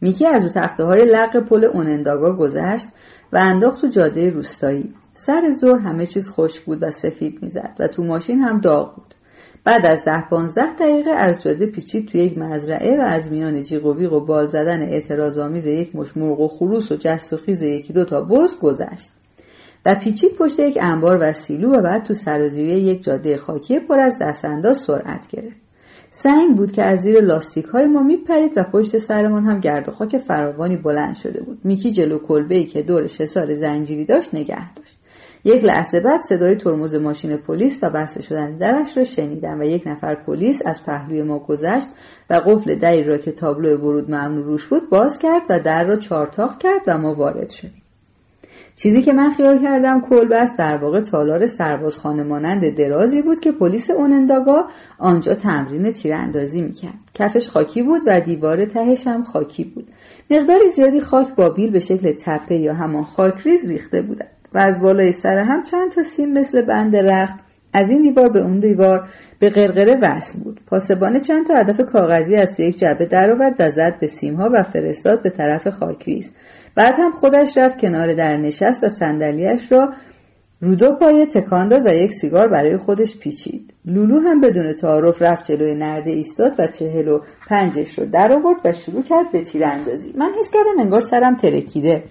[0.00, 2.88] میکی از رو تخته های لق پل اوننداگا گذشت
[3.32, 4.94] و انداخت تو جاده روستایی.
[5.14, 9.07] سر ظهر همه چیز خشک بود و سفید می‌زد و تو ماشین هم داغ بود.
[9.68, 13.86] بعد از ده پانزده دقیقه از جاده پیچید توی یک مزرعه و از میان جیغ
[13.86, 17.62] و ویغ و بال زدن اعتراضآمیز یک مش مرغ و خروس و جست و خیز
[17.62, 19.10] یکی دو تا بز گذشت.
[19.86, 23.98] و پیچید پشت یک انبار و سیلو و بعد تو سرازیری یک جاده خاکی پر
[23.98, 25.56] از دستانداز سرعت گرفت.
[26.10, 29.92] سنگ بود که از زیر لاستیک های ما میپرید و پشت سرمان هم گرد و
[29.92, 31.60] خاک فراوانی بلند شده بود.
[31.64, 34.97] میکی جلو کلبه ای که دور حصار زنجیری داشت نگه داشت.
[35.44, 39.86] یک لحظه بعد صدای ترمز ماشین پلیس و بسته شدن درش را شنیدم و یک
[39.86, 41.88] نفر پلیس از پهلوی ما گذشت
[42.30, 45.96] و قفل دری را که تابلو ورود ممنوع روش بود باز کرد و در را
[45.96, 47.82] چارتاق کرد و ما وارد شدیم.
[48.76, 53.90] چیزی که من خیال کردم کلبست در واقع تالار سربازخانه مانند درازی بود که پلیس
[53.90, 54.64] اوننداگا
[54.98, 56.94] آنجا تمرین تیراندازی می‌کرد.
[57.14, 59.88] کفش خاکی بود و دیوار تهش هم خاکی بود.
[60.30, 64.37] مقدار زیادی خاک با بیل به شکل تپه یا همان خاکریز ریخته بودند.
[64.54, 67.38] و از بالای سر هم چند تا سیم مثل بند رخت.
[67.72, 69.08] از این دیوار به اون دیوار
[69.38, 70.60] به قرقره وصل بود.
[70.66, 74.62] پاسبانه چند تا هدف کاغذی از توی یک جعبه درآورد و زد به سیمها و
[74.62, 76.30] فرستاد به طرف خاکریز.
[76.74, 79.92] بعد هم خودش رفت کنار در نشست و صندلیاش را
[80.60, 83.74] رو دو پایه تکان داد و یک سیگار برای خودش پیچید.
[83.84, 88.56] لولو هم بدون تعارف رفت جلوی نرده ایستاد و چهل و پنجش رو در آورد
[88.64, 90.12] و شروع کرد به تیراندازی.
[90.16, 92.02] من حس کردم انگار سرم ترکیده.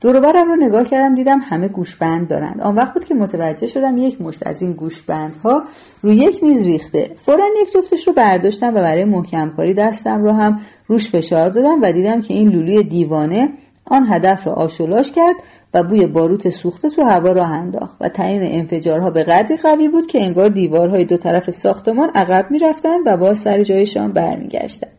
[0.00, 4.20] دوروبرم رو نگاه کردم دیدم همه گوشبند دارند آن وقت بود که متوجه شدم یک
[4.20, 5.62] مشت از این گوشبندها
[6.02, 7.10] روی یک میز ریخته.
[7.24, 11.82] فورا یک جفتش رو برداشتم و برای محکم کاری دستم رو هم روش فشار دادم
[11.82, 13.48] و دیدم که این لولوی دیوانه
[13.84, 15.36] آن هدف را آشولاش کرد
[15.74, 20.06] و بوی باروت سوخته تو هوا راه انداخت و تعیین انفجارها به قدری قوی بود
[20.06, 24.90] که انگار دیوارهای دو طرف ساختمان عقب می‌رفتند و باز سر جایشان برمیگشتند.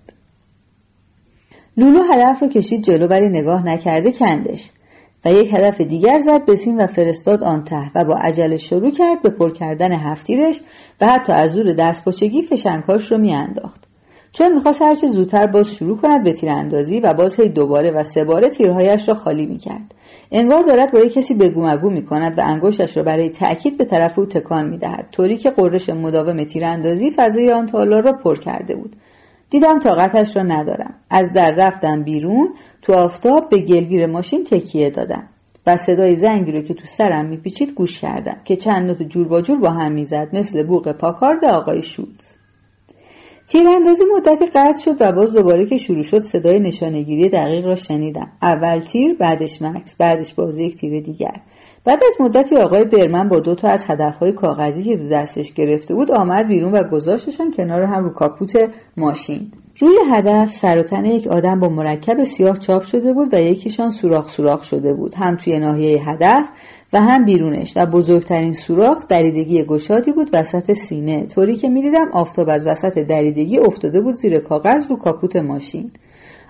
[1.78, 4.72] لولو هدف رو کشید جلو ولی نگاه نکرده کندش.
[5.26, 8.92] و یک هدف دیگر زد به سیم و فرستاد آن ته و با عجله شروع
[8.92, 10.62] کرد به پر کردن هفتیرش
[11.02, 13.84] و حتی از زور دستپاچگی فشنگهاش رو میانداخت.
[14.34, 18.24] چون می‌خواست هرچه زودتر باز شروع کند به تیراندازی و باز هی دوباره و سه
[18.24, 19.96] باره تیرهایش را خالی می‌کرد.
[20.32, 24.20] انگار دارد با یک کسی بگو مگو می‌کند و انگشتش را برای تاکید به طرف
[24.20, 28.96] او تکان می‌دهد طوری که قررش مداوم تیراندازی فضای آن تالار را پر کرده بود.
[29.50, 30.94] دیدم طاقتش را ندارم.
[31.10, 32.50] از در رفتم بیرون
[32.82, 35.24] تو آفتاب به گلگیر ماشین تکیه دادم
[35.67, 39.41] و صدای زنگی رو که تو سرم میپیچید گوش کردم که چند نوت جور با
[39.41, 42.36] جور با هم می‌زد مثل بوق پاکارد آقای شولز.
[43.48, 48.32] تیراندازی مدتی قطع شد و باز دوباره که شروع شد صدای نشانگیری دقیق را شنیدم.
[48.41, 51.36] اول تیر بعدش مکس بعدش باز یک تیر دیگر.
[51.86, 55.95] بعد از مدتی آقای برمن با دو تا از هدفهای کاغذی که دو دستش گرفته
[55.95, 59.51] بود آمد بیرون و گذاشتشان کنار هم رو کاپوت ماشین.
[59.82, 63.92] روی هدف سر و تن یک آدم با مرکب سیاه چاپ شده بود و یکیشان
[63.92, 65.14] سوراخ سوراخ شده بود.
[65.14, 66.50] هم توی ناحیه هدف
[66.94, 71.26] و هم بیرونش و بزرگترین سوراخ دریدگی گشادی بود وسط سینه.
[71.26, 75.92] طوری که می‌دیدم آفتاب از وسط دریدگی افتاده بود زیر کاغذ رو کاپوت ماشین.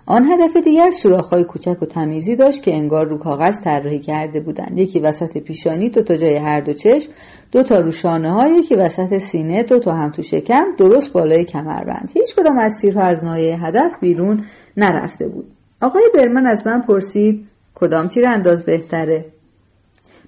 [0.05, 4.77] آن هدف دیگر سوراخ‌های کوچک و تمیزی داشت که انگار رو کاغذ طراحی کرده بودند.
[4.77, 7.11] یکی وسط پیشانی دو تا جای هر دو چشم
[7.51, 12.11] دو تا رو شانه یکی وسط سینه دو تا هم تو شکم درست بالای کمربند.
[12.13, 14.45] هیچ کدام از تیرها از نایه هدف بیرون
[14.77, 15.45] نرفته بود.
[15.81, 19.25] آقای برمن از من پرسید کدام تیر انداز بهتره؟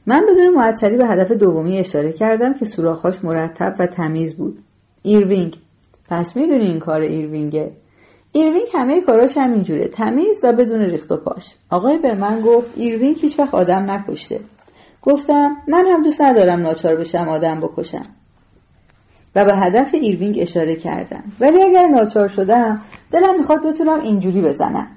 [0.05, 4.59] من بدون معطلی به هدف دومی اشاره کردم که سوراخاش مرتب و تمیز بود.
[5.01, 5.55] ایروینگ.
[6.09, 7.71] پس می‌دونی این کار ایروینگه.
[8.35, 11.55] ایروینگ همه کاراش همینجوره تمیز و بدون ریخت و پاش.
[11.69, 14.39] آقای برمن گفت ایروینگ هیچ وقت آدم نکشته.
[15.01, 18.05] گفتم من هم دوست ندارم ناچار بشم آدم بکشم.
[19.35, 21.23] و به هدف ایروینگ اشاره کردم.
[21.39, 22.81] ولی اگر ناچار شدم
[23.11, 24.87] دلم می‌خواد بتونم اینجوری بزنم.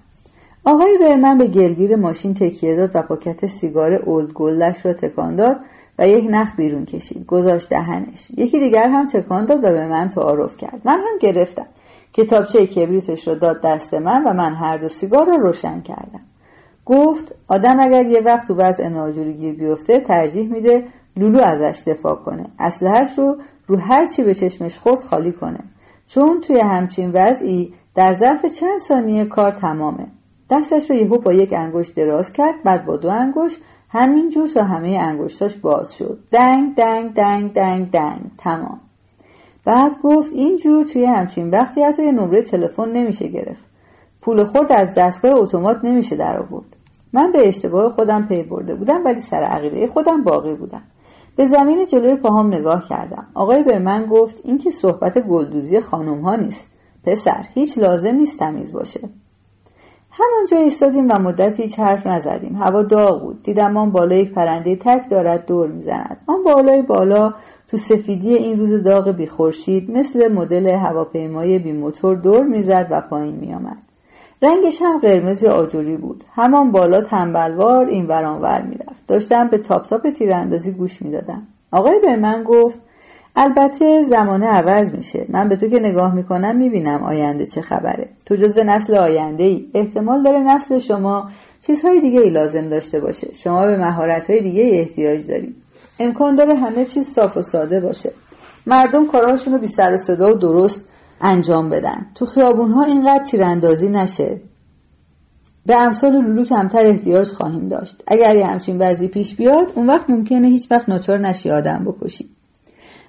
[0.65, 5.37] آقای برمن به گلگیر ماشین تکیه داد و پاکت سیگار Old Gold ش را تکان
[5.37, 5.57] داد
[5.99, 7.27] و یک نخ بیرون کشید.
[7.27, 8.31] گذاشت دهنش.
[8.37, 10.81] یکی دیگر هم تکان داد و به من تعارف کرد.
[10.85, 11.67] من هم گرفتم.
[12.13, 16.21] کتابچه کبریتش را داد دست من و من هر دو سیگار را روشن کردم.
[16.87, 20.85] گفت آدم اگر یه وقت تو وضع ناجوری گیر بیفته ترجیح میده
[21.17, 22.45] لولو ازش دفاع کنه.
[22.59, 23.37] اسلحهش رو
[23.67, 25.61] رو هر چی به چشمش خورد خالی کنه.
[26.09, 30.07] چون توی همچین وضعی در ظرف چند ثانیه کار تمامه.
[30.51, 34.89] دستش رو یهو با یک انگشت دراز کرد بعد با دو انگشت همینجور تا همه
[34.89, 36.19] انگشتاش باز شد.
[36.33, 38.21] دنگ دنگ دنگ دنگ دنگ.
[38.39, 38.81] تمام.
[39.67, 43.65] بعد گفت اینجور توی همچین وقتی حتی یه نمره تلفن نمیشه گرفت.
[44.21, 46.77] پول خورد از دستگاه اتومات نمیشه در آورد.
[47.13, 50.83] من به اشتباه خودم پی برده بودم ولی سر عقیده خودم باقی بودم.
[51.37, 53.27] به زمین جلوی پاهام نگاه کردم.
[53.35, 56.71] آقای برمن گفت این که صحبت گلدوزی خانم ها نیست.
[57.05, 59.01] پسر هیچ لازم نیست تمیز باشه.
[60.11, 62.57] همانجا ایستادیم و مدت هیچ حرف نزدیم.
[62.57, 63.43] هوا داغ بود.
[63.43, 66.21] دیدم آن بالا یک پرنده تک دارد دور می‌زند.
[66.27, 67.35] آن بالای بالا
[67.69, 73.35] تو سفیدی این روز داغ بیخورشید مثل مدل هواپیمای بی موتور دور می‌زد و پایین
[73.35, 73.77] میآمد.
[74.43, 76.25] رنگش هم قرمز آجوری بود.
[76.35, 79.07] همان بالا تنبلوار این ورانور می‌رفت.
[79.09, 81.43] داشتم به تاپ تاپ تیراندازی گوش می‌دادم.
[81.73, 82.79] آقای برمن گفت
[83.37, 85.27] البته زمانه عوض میشه.
[85.29, 88.09] من به تو که نگاه می‌کنم می‌بینم آینده چه خبره.
[88.27, 93.35] تو جزو نسل آینده ای احتمال داره نسل شما چیزهای دیگه ای لازم داشته باشه.
[93.35, 95.55] شما به مهارت های دیگه احتیاج داری
[96.01, 98.13] امکان داره همه چیز صاف و ساده باشه.
[98.67, 100.89] مردم کارهاشون رو بی سر و صدا و درست
[101.21, 102.07] انجام بدن.
[102.15, 104.41] تو خیابون ها اینقدر تیراندازی نشه.
[105.67, 108.03] به امثال لولو کمتر احتیاج خواهیم داشت.
[108.07, 112.29] اگر یه همچین وضعی پیش بیاد اون وقت ممکنه هیچ وقت ناچار نشی آدم بکشی.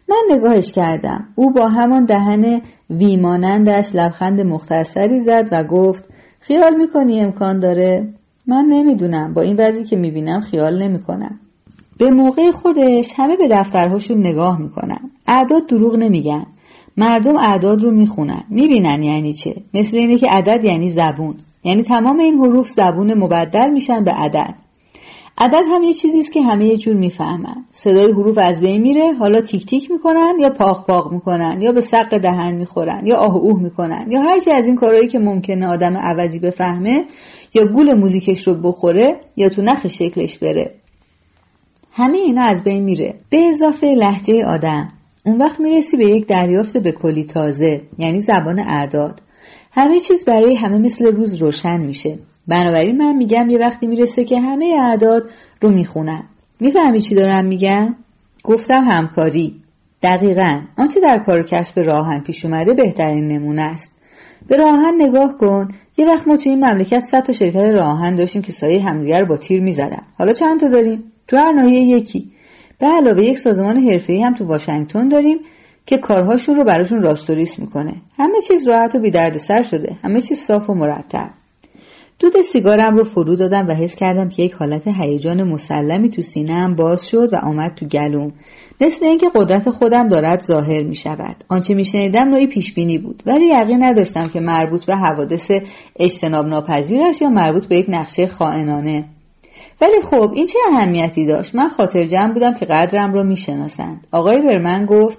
[0.10, 1.28] من نگاهش کردم.
[1.36, 6.10] او با همان دهن ویمانندش لبخند مختصری زد و گفت
[6.40, 8.08] خیال می‌کنی امکان داره؟
[8.48, 9.34] من نمی‌دونم.
[9.34, 11.40] با این وضعی که می‌بینم خیال نمی‌کنم.
[11.98, 15.00] به موقع خودش همه به دفترهاشون نگاه می‌کنن.
[15.28, 16.46] اعداد دروغ نمیگن.
[16.98, 18.44] مردم اعداد رو می‌خونن.
[18.50, 21.36] می‌بینن یعنی چه؟ مثل اینه که عدد یعنی زبون.
[21.64, 24.56] یعنی تمام این حروف زبون مبدل میشن به عدد.
[25.38, 27.66] عدد هم یه چیزی است که همه یه جور می‌فهمن.
[27.72, 31.82] صدای حروف از بین میره حالا تیک تیک می‌کنن یا پاق پاق می‌کنن یا به
[31.82, 35.98] سق دهن می‌خورن یا آه اوه می‌کنن یا هرچی از این کارهایی که ممکنه آدم
[35.98, 37.06] عوضی بفهمه
[37.54, 40.72] یا گول موزیکش رو بخوره یا تو نخ شکلش بره.
[41.98, 43.14] همه اینا از بین میره.
[43.30, 44.90] به اضافه لحجه آدم.
[45.26, 49.22] اون وقت می‌رسی به یک دریافت به کلی تازه یعنی زبان اعداد.
[49.72, 52.20] همه چیز برای همه مثل روز روشن میشه.
[52.48, 55.30] بنابراین من میگم یه وقتی می‌رسه که همه اعداد
[55.62, 56.24] رو می‌خونن.
[56.60, 57.96] می‌فهمی چی دارم میگم؟
[58.44, 59.56] گفتم همکاری.
[60.02, 60.62] دقیقا.
[60.78, 63.94] آنچه در کار کسب راهن پیش اومده بهترین نمونه است.
[64.48, 65.68] به راهن نگاه کن.
[65.98, 69.38] یه وقت ما توی این مملکت صد تا شرکت راهن داشتیم که سایه همدیگر با
[69.38, 70.02] تیر می‌زدن.
[70.18, 72.32] حالا چند تا داریم؟ تو هر ناحیه یکی.
[72.80, 75.38] به علاوه یک سازمان حرفه‌ای هم تو واشنگتن داریم
[75.86, 77.94] که کارهاشون رو براشون راستوریس می‌کنه.
[78.18, 79.96] همه چیز راحت و بیدردسر شده.
[80.04, 81.30] همه چیز صاف و مرتب.
[82.20, 86.76] دود سیگارم رو فرو دادم و حس کردم که یک حالت هیجان مسلمی تو سینهام
[86.76, 88.34] باز شد و آمد تو گلوم.
[88.82, 93.24] مثل اینکه قدرت خودم دارد ظاهر می شود آنچه می شنیدم نوعی پیش بینی بود.
[93.26, 95.52] ولی یقین نداشتم که مربوط به حوادث
[96.00, 99.06] اجتناب ناپذیر است یا مربوط به یک نقشه خائنانه.
[99.82, 104.08] ولی خب این چه اهمیتی داشت؟ من خاطر جمع بودم که قدرم را می‌شناسند.
[104.12, 105.18] آقای برمن گفت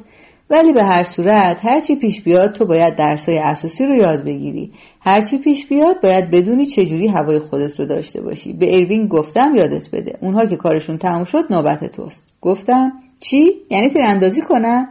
[0.50, 4.72] ولی به هر صورت هرچی پیش بیاد تو باید درسای اساسی رو یاد بگیری.
[5.00, 8.52] هرچی پیش بیاد باید بدونی چجوری هوای خودت رو داشته باشی.
[8.52, 10.18] به اروین گفتم یادت بده.
[10.20, 12.22] اونها که کارشون تموم شد نوبت توست.
[12.40, 14.88] گفتم چی؟ یعنی تیراندازی کنم؟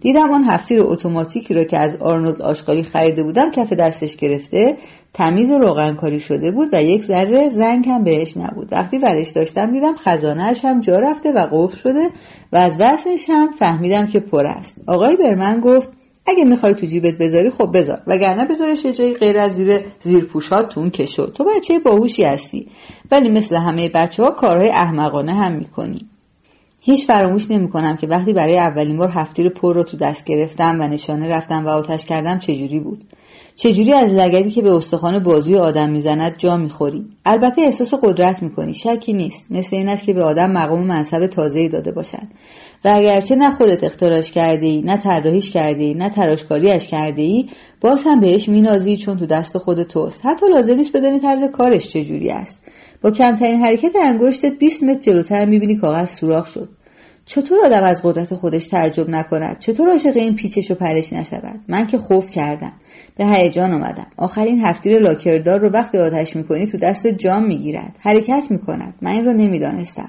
[0.00, 4.76] دیدم آن هفتیر اتوماتیکی را که از آرنولد آشغالی خریده بودم کف دستش گرفته
[5.14, 8.68] تمیز و روغنکاری شده بود و یک ذره زنگ هم بهش نبود.
[8.72, 12.10] وقتی ورش داشتم دیدم خزانهش هم جا رفته و قفل شده
[12.52, 14.80] و از بسش هم فهمیدم که پر است.
[14.86, 15.90] آقای برمن گفت
[16.26, 17.98] اگه می‌خوای تو جیبت بذاری خب بذار.
[18.06, 22.68] وگرنه بذارش یه جایی غیر از زیر زیر پوشات تو کشو تو بچه باهوشی هستی.
[23.10, 26.06] ولی مثل همه بچه ها کارهای احمقانه هم می‌کنی.
[26.80, 30.80] هیچ فراموش نمی کنم که وقتی برای اولین بار هفتیر پر رو تو دست گرفتم
[30.80, 33.04] و نشانه رفتم و آتش کردم چجوری بود.
[33.60, 38.74] چجوری از لگدی که به استخوان بازوی آدم می‌زند جا می‌خوری؟ البته احساس قدرت می‌کنی
[38.74, 42.30] شکی نیست مثل این است که به آدم مقام منصب تازه‌ای داده باشند
[42.84, 47.48] و اگرچه نه خودت اختراش کرده ای نه طراحیش کرده ای نه تراشکاریش کرده ای
[47.80, 50.26] باز هم بهش مینازی چون تو دست خود توست.
[50.26, 52.62] حتی لازم نیست بدانی طرز کارش چجوری است.
[53.02, 56.68] با کمترین حرکت انگشتت 20 متر جلوتر می‌بینی کاغذ سوراخ شد.
[57.26, 61.86] چطور آدم از قدرت خودش تعجب نکند؟ چطور عاشق این پیچش و پرش نشود؟ من
[61.86, 62.72] که خوف کردم.
[63.18, 67.96] به هیجان آمدم آخرین هفتیر لاکردار رو وقتی آتش می‌کنی تو دست جام می‌گیرد.
[68.00, 68.94] حرکت می‌کند.
[69.02, 70.08] من این رو نمی‌دانستم.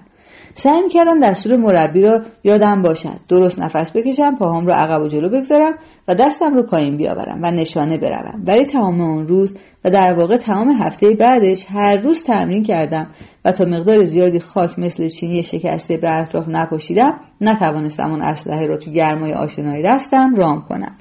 [0.54, 3.20] سعی می‌کردم دستور مربی را یادم باشد.
[3.28, 5.74] درست نفس بکشم پاهام رو عقب و جلو بگذارم
[6.08, 8.44] و دستم رو پایین بیاورم و نشانه بروم.
[8.48, 13.08] ولی تمام اون روز و در واقع تمام هفته بعدش هر روز تمرین کردم
[13.46, 18.78] و تا مقدار زیادی خاک مثل چینی شکسته به اطراف نپاشیدم نتوانستم اون اسلحه را
[18.78, 20.96] تو گرمای آشنای دستم رام کنم.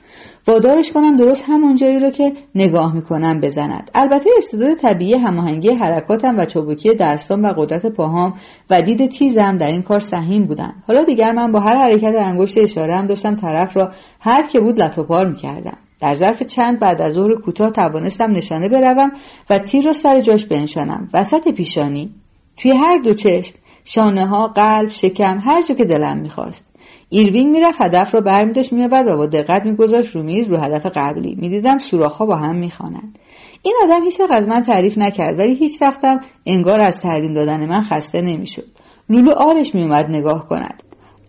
[0.49, 3.91] وادارش کنم درست همان جایی رو که نگاه می‌کنم بزند.
[3.95, 8.35] البته استعداد طبیعی هماهنگی حرکاتم و چابکی دستام و قدرت پاهام
[8.71, 10.83] و دید تیزم در این کار سهیم بودند.
[10.87, 13.91] حالا دیگر من با هر حرکت انگشت اشاره هم داشتم طرف را
[14.21, 15.77] هر که بود لطوپار می‌کردم.
[16.01, 19.13] در ظرف چند بعد از ظهر کوتاه توانستم نشانه بروم
[19.51, 21.09] و تیر را سر جاش بنشانم.
[21.15, 22.15] وسط پیشانی
[22.57, 26.68] توی هر دو چشم شانه ها قلب شکم هر جا که دلم می‌خواست.
[27.11, 31.35] ایروینگ می‌رفت هدف را برمیداشت میآورد و با دقت میگذاشت رو میز رو هدف قبلی.
[31.35, 33.19] می‌دیدم سوراخها با هم می‌خوانند.
[33.63, 37.67] این آدم هیچ وقت از من تعریف نکرد ولی هیچ وقتم انگار از تعلیم دادن
[37.67, 38.65] من خسته نمی‌شد.
[39.11, 40.83] لولو آرش میومد نگاه کند.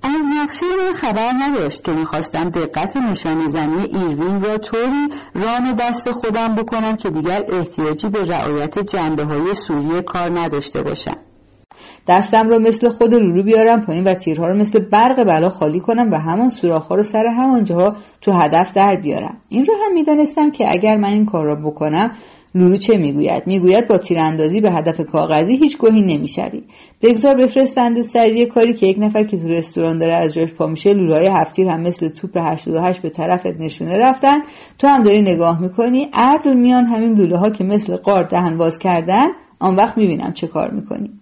[0.03, 6.11] از نقشه من خبر نداشت که می‌خواستم دقت نشانه زنی ایروینگ را طوری ران دست
[6.11, 11.17] خودم بکنم که دیگر احتیاجی به رعایت جنبه های صوری کار نداشته باشم.
[12.07, 16.11] دستم رو مثل خود لولو بیارم پایین و تیرها رو مثل برق بلا خالی کنم
[16.11, 19.37] و همان سوراخ‌ها رو سر همان جاها تو هدف در بیارم.
[19.49, 22.11] این رو هم می‌دانستم که اگر من این کار را بکنم
[22.55, 26.63] لولو چه می‌گوید؟ می‌گوید با تیراندازی به هدف کاغذی هیچ گوهی نمی‌شوی.
[27.01, 30.93] بگذار بفرستند سر کاری که یک نفر که تو رستوران داره از جاش پا میشه
[30.93, 34.37] لولوهای هفتیر هم مثل توپ 88 به طرفت نشونه رفتن.
[34.79, 39.27] تو هم داری نگاه می‌کنی عدل میان همین لولوها که مثل قار دهن باز کردن.
[39.59, 41.18] آن وقت می‌بینم چه کار می‌کنی.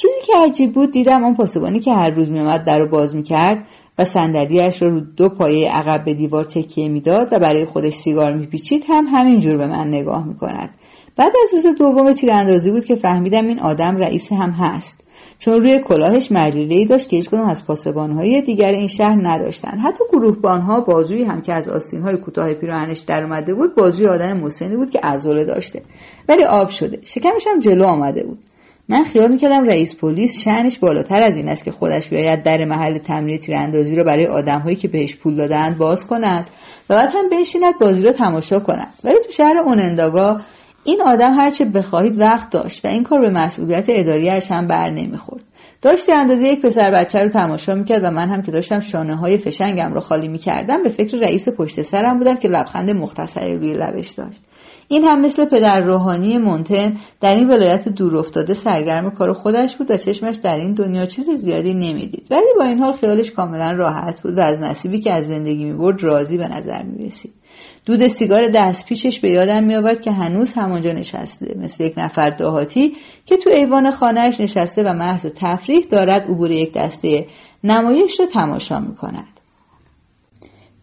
[0.00, 3.58] چیزی که عجیب بود دیدم آن پاسبانی که هر روز میآمد در رو باز می‌کرد
[3.98, 8.32] و صندلیاش را رو دو پایه عقب به دیوار تکیه می‌داد و برای خودش سیگار
[8.32, 10.70] میپیچید هم همینجور به من نگاه می‌کند.
[11.16, 15.04] بعد از روز دوم تیراندازی بود که فهمیدم این آدم رئیس هم هست.
[15.38, 19.78] چون روی کلاهش ای داشت که هیچ کدوم از پاسبانهای دیگر این شهر نداشتند.
[19.80, 24.76] حتی گروهبانها بازویی هم که از آستینهای کوتاه پیراهنش در اومده بود بازوی آدم مسنی
[24.76, 25.82] بود که عضله داشته.
[26.28, 26.98] ولی آب شده.
[27.02, 28.38] شکمش هم جلو آمده بود.
[28.90, 32.98] من خیال می‌کردم رئیس پلیس شعنش بالاتر از این است که خودش بیاید در محل
[32.98, 36.46] تمرین تیراندازی رو برای آدمهایی که بهش پول دادند باز کند
[36.90, 40.40] و بعد هم بنشیند بازی رو تماشا کند ولی تو شهر اوننداگا
[40.84, 45.42] این آدم هرچه بخواهید وقت داشت و این کار به مسئولیت اداریش هم بر نمی‌خورد.
[45.82, 49.38] داشت تیراندازی یک پسر بچه رو تماشا می‌کرد و من هم که داشتم شانه های
[49.38, 54.10] فشنگم رو خالی می‌کردم به فکر رئیس پشت سرم بودم که لبخند مختصری روی لبش
[54.10, 54.42] داشت.
[54.92, 59.90] این هم مثل پدر روحانی مونتن در این ولایت دور افتاده سرگرم کار خودش بود
[59.90, 62.26] و چشمش در این دنیا چیز زیادی نمی‌دید.
[62.30, 66.02] ولی با این حال خیالش کاملا راحت بود و از نصیبی که از زندگی می‌برد
[66.02, 67.32] راضی به نظر می‌رسید.
[67.86, 72.92] دود سیگار دست پیشش به یادم میآورد که هنوز همانجا نشسته مثل یک نفر دهاتی
[73.26, 77.26] که تو ایوان خانهاش نشسته و محض تفریح دارد عبور یک دسته
[77.64, 79.40] نمایش را تماشا می‌کند.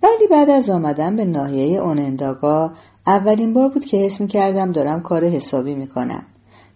[0.03, 2.71] ولی بعد از آمدن به ناحیه اوننداگا
[3.07, 6.25] اولین بار بود که حس می کردم دارم کار حسابی می کنم.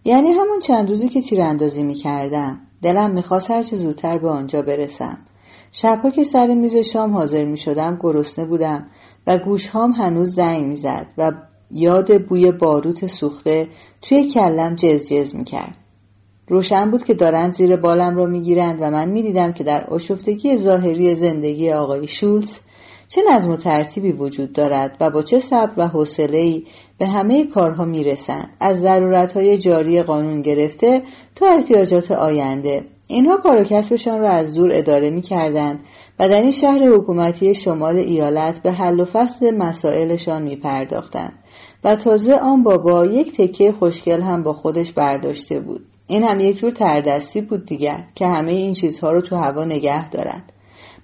[0.05, 2.59] یعنی همون چند روزی که تیراندازی می کردم.
[2.81, 5.17] دلم می‌خواست هرچه زودتر به آنجا برسم.
[5.71, 8.87] شبها که سر میز شام حاضر می شدم گرسنه بودم
[9.27, 11.31] و گوشهام هنوز زنگ می‌زد و
[11.71, 13.67] یاد بوی باروت سوخته
[14.01, 15.77] توی کلم جز جز می کرد.
[16.47, 21.15] روشن بود که دارند زیر بالم را می‌گیرند و من می‌دیدم که در آشفتگی ظاهری
[21.15, 22.59] زندگی آقای شولز
[23.13, 26.63] چه نظم و ترتیبی وجود دارد و با چه صبر و حوصله‌ای
[26.97, 31.01] به همه کارها می‌رسند؟ از ضرورتهای جاری قانون گرفته
[31.35, 32.85] تا احتیاجات آینده.
[33.07, 35.79] اینها کار و کسبشان را از دور اداره می کردند
[36.19, 41.33] و در این شهر حکومتی شمال ایالت به حل و فصل مسائلشان می پرداختند
[41.83, 45.85] و تازه آن بابا یک تکه خوشگل هم با خودش برداشته بود.
[46.07, 50.09] این هم یک جور تردستی بود دیگر که همه این چیزها رو تو هوا نگه
[50.09, 50.51] دارد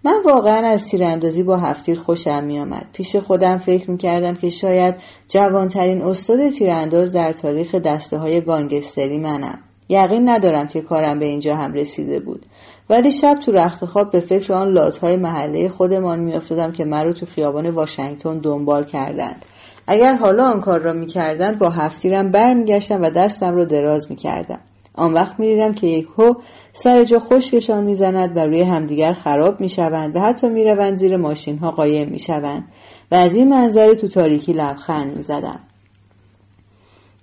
[0.03, 2.85] من واقعا از تیراندازی با هفتیر خوشم میآمد.
[2.93, 4.95] پیش خودم فکر می‌کردم که شاید
[5.27, 9.59] جوانترین استاد تیرانداز در تاریخ دسته های گانگستری منم.
[9.89, 12.45] یقین ندارم که کارم به اینجا هم رسیده بود.
[12.89, 17.25] ولی شب تو رخت خواب به فکر آن های محله خودمان میافتادم که مرا تو
[17.25, 19.45] خیابان واشنگتن دنبال کردند.
[19.87, 24.59] اگر حالا آن کار را می‌کردند با هفتیرم برمیگشتم و دستم را دراز می‌کردم.
[24.97, 26.33] آن وقت می‌دیدم که یک هو
[26.73, 31.71] سر جا خشکشان می‌زند و روی همدیگر خراب می‌شوند و حتی می‌روند زیر ماشین ها
[31.71, 32.65] قایم می‌شوند
[33.11, 35.59] و از این منظره تو تاریکی لبخند می‌زدم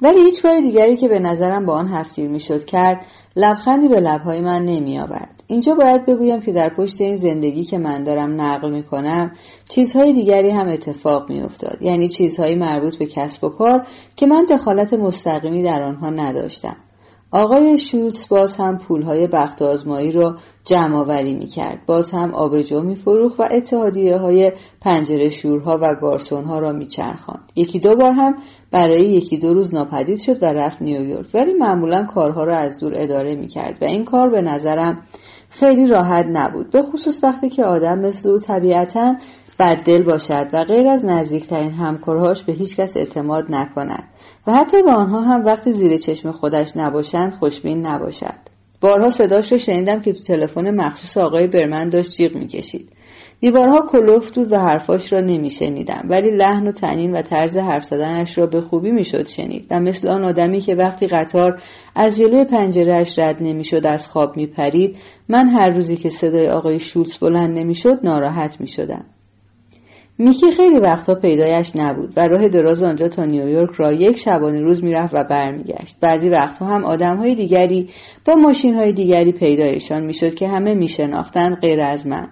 [0.02, 3.06] ولی هیچ کار دیگری که به نظرم با آن هفتیر می‌شد کرد
[3.36, 8.04] لبخندی به لبهای من نمیآورد اینجا باید بگویم که در پشت این زندگی که من
[8.04, 9.32] دارم نقل می کنم
[9.68, 11.82] چیزهای دیگری هم اتفاق می افتاد.
[11.82, 16.76] یعنی چیزهایی مربوط به کسب و کار که من دخالت مستقیمی در آنها نداشتم.
[17.36, 21.86] آقای شولتز باز هم پولهای بخت آزمایی را جمع آوری می کرد.
[21.86, 26.86] باز هم آبجو می فروخ و اتحادیه های پنجره شورها و گارسون ها را می
[26.86, 27.52] چرخاند.
[27.56, 28.34] یکی دو بار هم
[28.70, 32.92] برای یکی دو روز ناپدید شد و رفت نیویورک ولی معمولا کارها را از دور
[32.96, 35.02] اداره می کرد و این کار به نظرم
[35.50, 39.14] خیلی راحت نبود به خصوص وقتی که آدم مثل او طبیعتا
[39.58, 44.04] بددل باشد و غیر از نزدیکترین همکارهاش به هیچ کس اعتماد نکند
[44.46, 48.54] و حتی به آنها هم وقتی زیر چشم خودش نباشند خوشبین نباشد.
[48.80, 52.88] بارها صداش رو شنیدم که تو تلفن مخصوص آقای برمن داشت جیغ می‌کشید.
[53.40, 58.38] دیوارها کلفت بود و حرفاش را نمیشنیدم ولی لحن و تنین و طرز حرف زدنش
[58.38, 61.62] را به خوبی می‌شد شنید و مثل آن آدمی که وقتی قطار
[61.94, 64.96] از جلوی پنجرهاش رد نمی‌شد از خواب میپرید
[65.28, 69.04] من هر روزی که صدای آقای شولز بلند نمی‌شد ناراحت می‌شدم.
[70.18, 74.84] میکی خیلی وقتها پیدایش نبود و راه دراز آنجا تا نیویورک را یک شبانه روز
[74.84, 75.96] می‌رفت و برمیگشت.
[76.00, 77.88] بعضی وقتها هم آدمهای دیگری
[78.24, 82.28] با ماشینهای دیگری پیدایشان می‌شد که همه میشناختند غیر از من.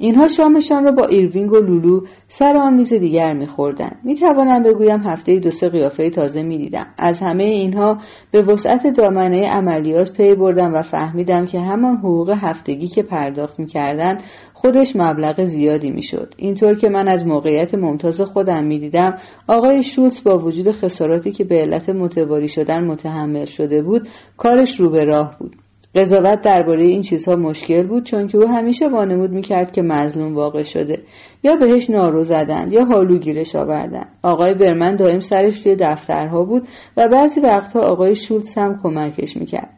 [0.00, 3.98] اینها شامشان را با ایروینگ و لولو سر آن میز دیگر میخوردند.
[4.04, 6.86] می‌توانم بگویم هفته دو سه قیافه تازه می‌دیدم.
[6.98, 7.98] از همه اینها
[8.30, 14.22] به وسعت دامنه عملیات پی بردم و فهمیدم که همان حقوق هفتگی که پرداخت می‌کردند
[14.64, 16.34] خودش مبلغ زیادی می‌شد.
[16.36, 21.60] اینطور که من از موقعیت ممتاز خودم می‌دیدم آقای شولتز با وجود خساراتی که به
[21.60, 25.56] علت متواری شدن متحمل شده بود کارش رو به راه بود.
[25.94, 30.62] قضاوت درباره این چیزها مشکل بود چون که او همیشه وانمود می‌کرد که مظلوم واقع
[30.62, 31.02] شده.
[31.42, 36.68] یا بهش نارو زدند یا حالو گیرش آوردن آقای برمن دائم سرش توی دفترها بود
[36.96, 39.73] و بعضی وقتها آقای شولتز هم کمکش می‌کرد.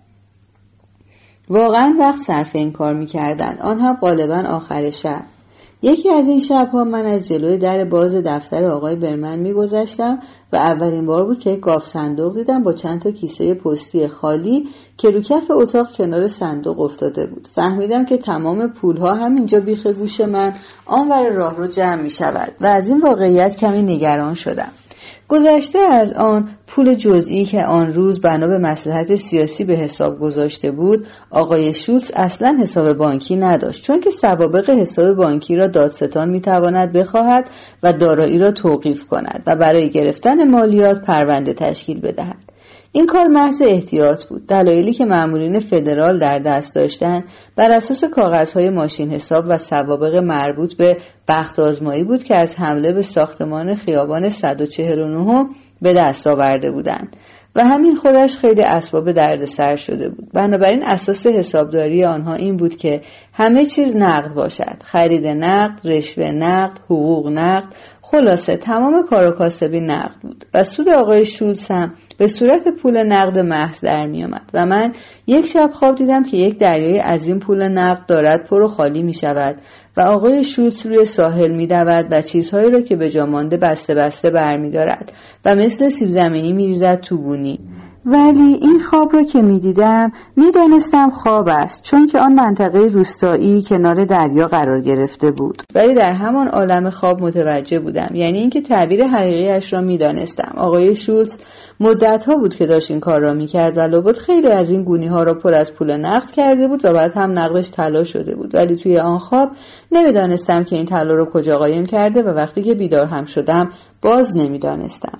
[1.50, 5.22] واقعا وقت صرف این کار می‌کردند آن هم غالبا آخر شب.
[5.82, 10.18] یکی از این شبها من از جلوی در باز دفتر آقای برمن میگذشتم
[10.52, 14.68] و اولین بار بود که یک گاف صندوق دیدم با چند تا کیسه پستی خالی
[14.96, 17.48] که رو کف اتاق کنار صندوق افتاده بود.
[17.54, 20.54] فهمیدم که تمام پولها همینجا بیخ گوش من
[20.86, 24.72] آنور راه رو جمع می شود و از این واقعیت کمی نگران شدم.
[25.28, 30.70] گذشته از آن پول جزئی که آن روز بنا به مسلحت سیاسی به حساب گذاشته
[30.70, 33.84] بود آقای شولز اصلا حساب بانکی نداشت.
[33.84, 37.50] چون که سوابق حساب بانکی را دادستان می‌تواند بخواهد
[37.82, 42.52] و دارایی را توقیف کند و برای گرفتن مالیات پرونده تشکیل بدهد.
[42.92, 44.46] این کار محض احتیاط بود.
[44.46, 47.24] دلایلی که مامورین فدرال در دست داشتند
[47.56, 50.96] بر اساس کاغذهای ماشین حساب و سوابق مربوط به
[51.28, 55.46] بخت آزمایی بود که از حمله به ساختمان خیابان 149
[55.82, 57.16] به دست آورده بودند.
[57.56, 60.32] و همین خودش خیلی اسباب دردسر شده بود.
[60.32, 63.00] بنابراین اساس حسابداری آنها این بود که
[63.32, 64.76] همه چیز نقد باشد.
[64.84, 67.68] خرید نقد رشوه نقد حقوق نقد
[68.02, 70.44] خلاصه تمام کار و کاسبی نقد بود.
[70.54, 74.50] و سود آقای شولز هم به صورت پول نقد محض در می آمد.
[74.54, 74.92] و من
[75.26, 79.14] یک شب خواب دیدم که یک دریای عظیم پول نقد دارد پر و خالی می
[79.14, 79.56] شود.
[79.96, 83.94] و آقای شولتز روی ساحل می دود و چیزهایی را که به جا مانده بسته
[83.94, 85.12] بسته برمیدارد
[85.44, 87.60] و مثل سیب زمینی می ریزد تو بونی.
[88.08, 94.04] ولی این خواب را که می‌دیدم می‌دانستم خواب است چون که آن منطقه روستایی کنار
[94.04, 95.62] دریا قرار گرفته بود.
[95.74, 100.52] ولی در همان عالم خواب متوجه بودم یعنی اینکه تعبیر حقیقیش را می‌دانستم.
[100.56, 101.38] آقای شولز
[101.80, 105.06] مدت ها بود که داشت این کار را می‌کرد و لابد خیلی از این گونی
[105.06, 108.54] ها را پر از پول نقد کرده بود و بعد هم نقدش طلا شده بود.
[108.54, 109.50] ولی توی آن خواب
[109.92, 113.70] نمی‌دانستم که این طلا را کجا قایم کرده و وقتی که بیدار هم شدم
[114.02, 115.18] باز نمی‌دانستم.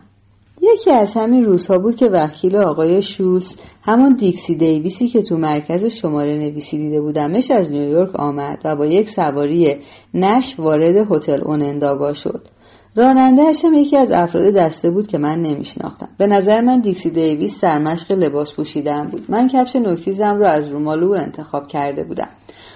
[0.62, 5.84] یکی از همین روزها بود که وکیل آقای شولز همان دیکسی دیویسی که تو مرکز
[5.84, 9.76] شماره نویسی دیده بودمش از نیویورک آمد و با یک سواری
[10.14, 12.48] نش وارد هتل اوننداگا شد.
[12.96, 16.08] رانندهش هم یکی از افراد دسته بود که من نمیشناختم.
[16.18, 19.24] به نظر من دیکسی دیویس سرمشق لباس پوشیدن بود.
[19.28, 22.28] من کفش نوکتیزم را از رومالو انتخاب کرده بودم.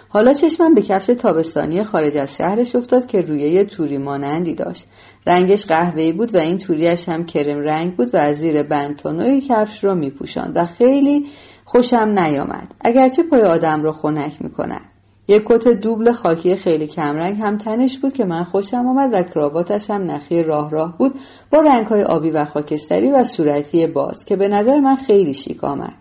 [0.09, 4.87] حالا چشمم به کفش تابستانی خارج از شهرش افتاد که رویه توری مانندی داشت.
[5.27, 9.85] رنگش قهوه‌ای بود و این توریش هم کرم رنگ بود و از زیر بنتانوی کفش
[9.85, 11.27] را میپوشاند و خیلی
[11.65, 12.75] خوشم نیامد.
[12.81, 14.91] اگرچه پای آدم را خنک می‌کند.
[15.29, 19.91] یک کت دوبل خاکی خیلی کمرنگ هم تنش بود که من خوشم آمد و کراواتش
[19.91, 21.15] هم نخی راه راه بود
[21.51, 25.97] با رنگهای آبی و خاکستری و صورتی باز که به نظر من خیلی شیک آمد.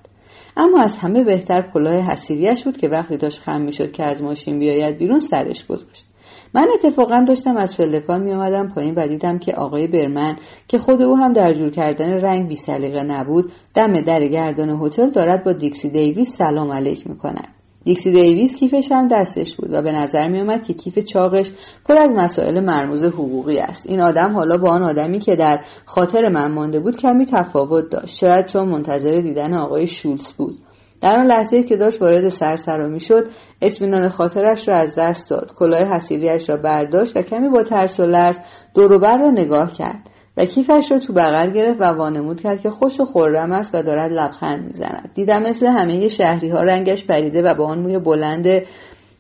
[0.58, 4.60] اما از همه بهتر کلاه حسیریش بود که وقتی داشت خم می‌شد که از ماشین
[4.60, 6.09] بیاید بیرون سرش گذاشت.
[6.54, 10.38] من اتفاقا داشتم از پلکان می آمدم پایین و دیدم که آقای برمن
[10.68, 15.10] که خود او هم در جور کردن رنگ بی سلیقه نبود دم در گردان هتل
[15.10, 17.48] دارد با دیکسی دیویس سلام علیک می کند.
[17.84, 21.52] دیکسی دیویس کیفش هم دستش بود و به نظر می آمد که کیف چاقش
[21.86, 23.90] پر از مسائل مرموز حقوقی است.
[23.90, 28.18] این آدم حالا با آن آدمی که در خاطر من مانده بود کمی تفاوت داشت.
[28.18, 30.58] شاید چون منتظر دیدن آقای شولز بود.
[31.02, 33.28] در آن لحظه که داشت وارد سرسرامی شد
[33.62, 35.54] اطمینان خاطرش را از دست داد.
[35.56, 38.40] کلاه حسیریش را برداشت و کمی با ترس و لرز
[38.74, 43.00] دوروبر را نگاه کرد و کیفش را تو بغل گرفت و وانمود کرد که خوش
[43.00, 45.12] و خورم است و دارد لبخند می‌زند.
[45.16, 48.48] دیدم مثل همه شهری ها رنگش پریده و با آن موی بلند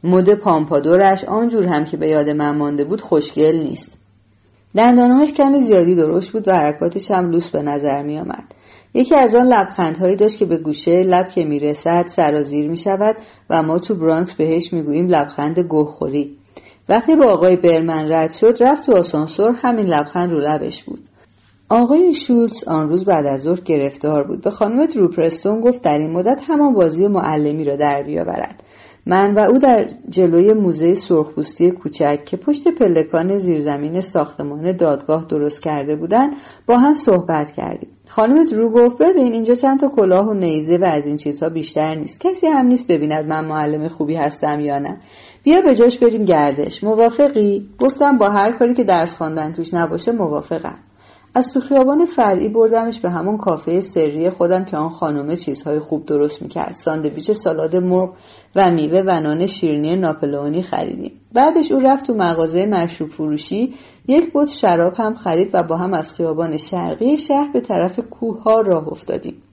[0.03, 3.97] مد پامپادورش آنجور هم که به یاد من مانده بود خوشگل نیست.
[4.75, 8.43] دندانهاش کمی زیادی درشت بود و حرکاتش هم لوس به نظر می آمد.
[8.93, 13.15] یکی از آن لبخندهایی داشت که به گوشه لب که می‌رسد سرازیر می شود
[13.49, 16.37] و ما تو برانکس بهش می‌گوییم لبخند گوهخوری
[16.89, 20.99] وقتی با آقای برمن رد شد رفت تو آسانسور همین لبخند رو لبش بود.
[21.69, 24.41] آقای شولز آن روز بعد از ظهر گرفتار بود.
[24.41, 28.63] به خانم دروپرستون گفت در این مدت همان بازی معلمی را در بیاورد.
[29.05, 35.61] من و او در جلوی موزه سرخپوستی کوچک که پشت پلکان زیرزمین ساختمان دادگاه درست
[35.61, 36.35] کرده بودند
[36.67, 37.89] با هم صحبت کردیم.
[38.11, 41.95] خانم درو گفت ببین اینجا چند تا کلاه و نیزه و از این چیزها بیشتر
[41.95, 42.21] نیست.
[42.21, 44.97] کسی هم نیست ببیند من معلم خوبی هستم یا نه.
[45.43, 46.83] بیا به جاش بریم گردش.
[46.83, 50.79] موافقی؟ گفتم با هر کاری که درس خواندن توش نباشه موافقم.
[51.39, 56.05] از تو خیابان فرعی بردمش به همون کافه سری خودم که آن خانومه چیزهای خوب
[56.05, 56.73] درست می‌کرد.
[56.73, 58.13] ساندویچ سالاد مرغ
[58.55, 61.11] و میوه و نان شیرینی ناپلئونی خریدیم.
[61.33, 63.73] بعدش او رفت تو مغازه مشروب فروشی.
[64.07, 68.43] یک بوت شراب هم خرید و با هم از خیابان شرقی شهر به طرف کوه
[68.43, 69.43] ها راه افتادیم.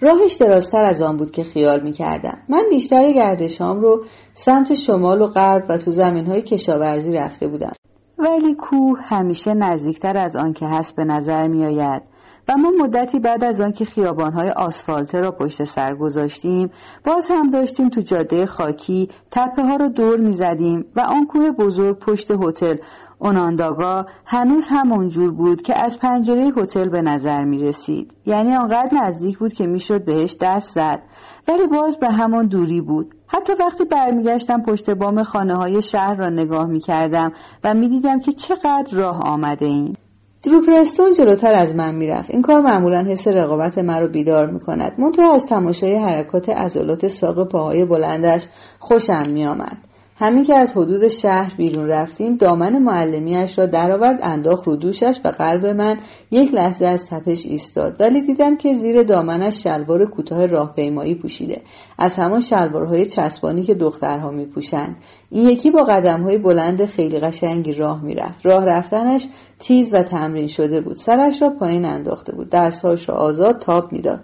[0.00, 2.38] راهش درازتر از آن بود که خیال می‌کردم.
[2.48, 4.04] من بیشتر گردشام رو
[4.34, 7.72] سمت شمال و غرب و تو زمین های کشاورزی رفته بودم.
[8.18, 12.02] ولی کوه همیشه نزدیکتر از آن که هست به نظر می آید
[12.48, 16.70] و ما مدتی بعد از آنکه خیابانهای آسفالته را پشت سر گذاشتیم
[17.04, 21.50] باز هم داشتیم تو جاده خاکی تپه ها را دور می زدیم و آن کوه
[21.50, 22.76] بزرگ پشت هتل.
[23.18, 29.38] اونانداگا هنوز همونجور بود که از پنجره هتل به نظر می رسید یعنی آنقدر نزدیک
[29.38, 31.02] بود که می‌شد بهش دست زد.
[31.48, 33.14] ولی باز به همان دوری بود.
[33.26, 37.32] حتی وقتی برمیگشتم پشت بام خانه های شهر را نگاه می کردم
[37.64, 39.96] و می دیدم که چقدر راه آمده این
[40.42, 42.30] دروپرستون جلوتر از من می‌رفت.
[42.30, 44.92] این کار معمولا حس رقابت مرا بیدار می‌کند.
[44.98, 48.46] منتها از تماشای حرکات عضلات ساق پاهای بلندش
[48.78, 49.85] خوشم میآمد.
[50.18, 55.28] همین که از حدود شهر بیرون رفتیم دامن معلمیش را درآورد انداخت رو دوشش و
[55.28, 55.96] قلب من
[56.30, 57.96] یک لحظه از تپش ایستاد.
[58.00, 61.60] ولی دیدم که زیر دامنش شلوار کوتاه راهپیمایی پوشیده.
[61.98, 64.96] از همان شلوارهای چسبانی که دخترها میپوشند.
[65.30, 68.46] این یکی با قدمهای بلند خیلی قشنگی راه می‌رفت.
[68.46, 70.96] راه رفتنش تیز و تمرین شده بود.
[70.96, 72.50] سرش را پایین انداخته بود.
[72.50, 74.20] دستهاش را آزاد تاب می‌داد.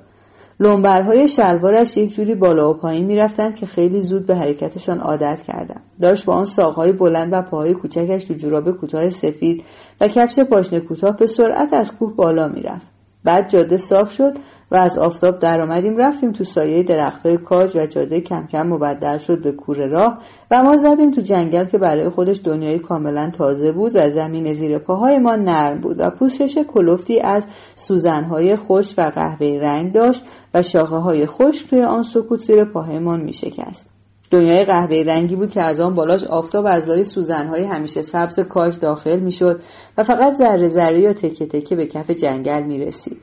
[0.62, 5.80] لنبرهای شلوارش یک جوری بالا و پایین می‌رفتند که خیلی زود به حرکتشان عادت کردم
[6.00, 9.64] داشت با آن ساقهای بلند و پاهای کوچکش تو جوراب کوتاه سفید
[10.00, 12.91] و کفش پاشنه کوتاه به سرعت از کوه بالا می‌رفت.
[13.24, 14.32] بعد جاده صاف شد
[14.70, 19.42] و از آفتاب درآمدیم رفتیم تو سایه درختهای کاج و جاده کم کم مبدل شد
[19.42, 20.18] به کوره راه
[20.50, 24.78] و ما زدیم تو جنگل که برای خودش دنیای کاملا تازه بود و زمین زیر
[24.78, 30.62] پاهای ما نرم بود و پوشش کلفتی از سوزنهای خوش و قهوه رنگ داشت و
[30.62, 33.91] شاخه های خوش توی آن سکوت زیر پاهایمان می شکست.
[34.32, 38.78] دنیای قهوه رنگی بود که از آن بالاش آفتاب از لای سوزنهای همیشه سبز کاج
[38.78, 39.60] داخل می‌شد
[39.98, 43.18] و فقط ذره ذره یا تکه تکه به کف جنگل می رسید.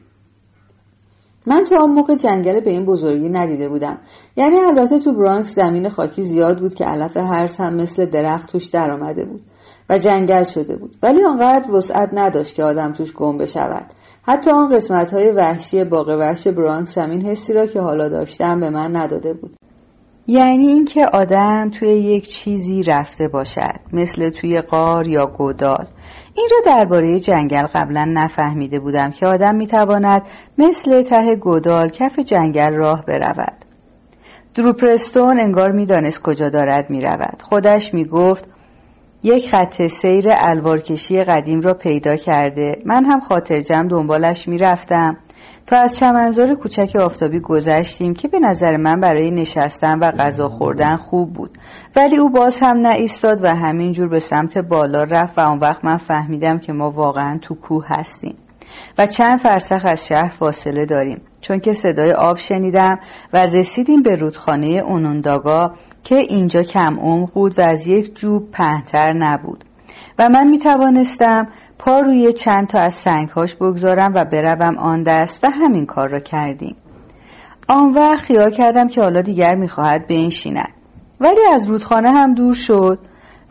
[1.47, 3.97] من تا آن موقع جنگل به این بزرگی ندیده بودم.
[4.37, 8.65] یعنی البته تو برانکس زمین خاکی زیاد بود که علف هرس هم مثل درخت توش
[8.65, 9.41] درآمده بود
[9.89, 10.95] و جنگل شده بود.
[11.03, 13.85] ولی آنقدر وسعت نداشت که آدم توش گم بشود.
[14.21, 18.69] حتی آن قسمت های وحشی باغ وحش برانکس همین حسی را که حالا داشتم به
[18.69, 19.58] من نداده بود.
[20.29, 25.87] یعنی اینکه آدم توی یک چیزی رفته باشد مثل توی قار یا گودال.
[26.35, 30.21] این را درباره جنگل قبلا نفهمیده بودم که آدم می‌تواند
[30.57, 33.53] مثل ته گودال کف جنگل راه برود.
[34.55, 37.41] دروپرستون انگار می‌دانست کجا دارد می‌رود.
[37.41, 38.47] خودش می‌گفت
[39.23, 42.81] یک خط سیر الوارکشی قدیم را پیدا کرده.
[42.85, 45.17] من هم خاطر جمع دنبالش می‌رفتم.
[45.69, 50.95] تا از چمنزار کوچک آفتابی گذشتیم که به نظر من برای نشستن و غذا خوردن
[50.95, 51.57] خوب بود.
[51.95, 55.85] ولی او باز هم نه ایستاد و همینجور به سمت بالا رفت و آن وقت
[55.85, 58.35] من فهمیدم که ما واقعا تو کوه هستیم
[58.97, 61.21] و چند فرسخ از شهر فاصله داریم.
[61.41, 62.99] چون که صدای آب شنیدم
[63.33, 69.13] و رسیدیم به رودخانه اونونداگا که اینجا کم عمق بود و از یک جوب پهتر
[69.13, 69.65] نبود.
[70.19, 71.47] و من می توانستم
[71.79, 76.19] پا روی چند تا از سنگهاش بگذارم و بروم آن دست و همین کار را
[76.19, 76.75] کردیم.
[77.67, 80.69] آن وقت خیال کردم که حالا دیگر می‌خواهد بنشیند.
[81.19, 82.99] ولی از رودخانه هم دور شد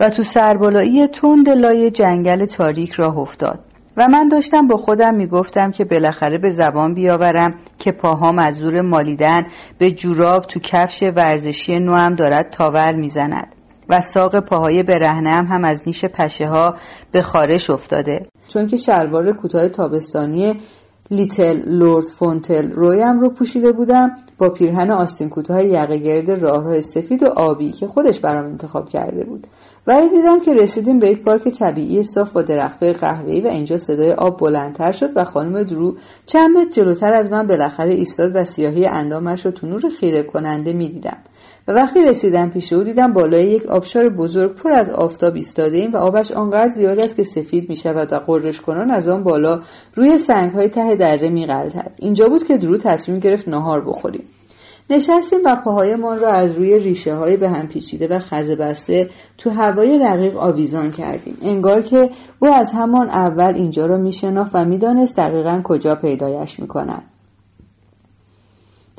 [0.00, 3.58] و تو سربالایی تند لای جنگل تاریک راه افتاد.
[3.96, 8.80] و من داشتم با خودم می‌گفتم که بالاخره به زبان بیاورم که پاهام از زور
[8.80, 9.46] مالیدن
[9.78, 13.54] به جوراب تو کفش ورزشی نوام دارد تاور می‌زند.
[13.88, 16.74] و ساق پاهای برهنم هم از نیش پشه ها
[17.12, 18.26] به خارش افتاده.
[18.48, 20.60] چون که شلوار کوتاه تابستانی
[21.10, 26.80] Little Lord Fauntleroy م رو پوشیده بودم با پیرهن آستین کوتاه یقه گرد راه راه
[26.80, 29.46] سفید و آبی که خودش برام انتخاب کرده بود.
[29.86, 34.12] ولی دیدم که رسیدیم به یک پارک طبیعی صاف با درختای قهوه‌ای و اینجا صدای
[34.12, 38.86] آب بلندتر شد و خانم درو چند متر جلوتر از من بالاخره ایستاد و سیاهی
[38.86, 41.16] اندامش رو تو نور خیره کننده می‌دیدم.
[41.68, 45.96] و وقتی رسیدم پیش او دیدم بالای یک آبشار بزرگ پر از آفتاب ایستاده و
[45.96, 49.62] آبش آنقدر زیاد است که سفید می شود و غرش کنان از آن بالا
[49.94, 51.46] روی سنگ های ته دره می
[51.98, 54.24] اینجا بود که درو تصمیم گرفت نهار بخوریم.
[54.90, 59.50] نشستیم و پاهایمان را از روی ریشه های به هم پیچیده و خزه بسته تو
[59.50, 61.38] هوای رقیق آویزان کردیم.
[61.42, 67.02] انگار که او از همان اول اینجا را میشناخت و می‌دانست دقیقا کجا پیدایش می‌کند.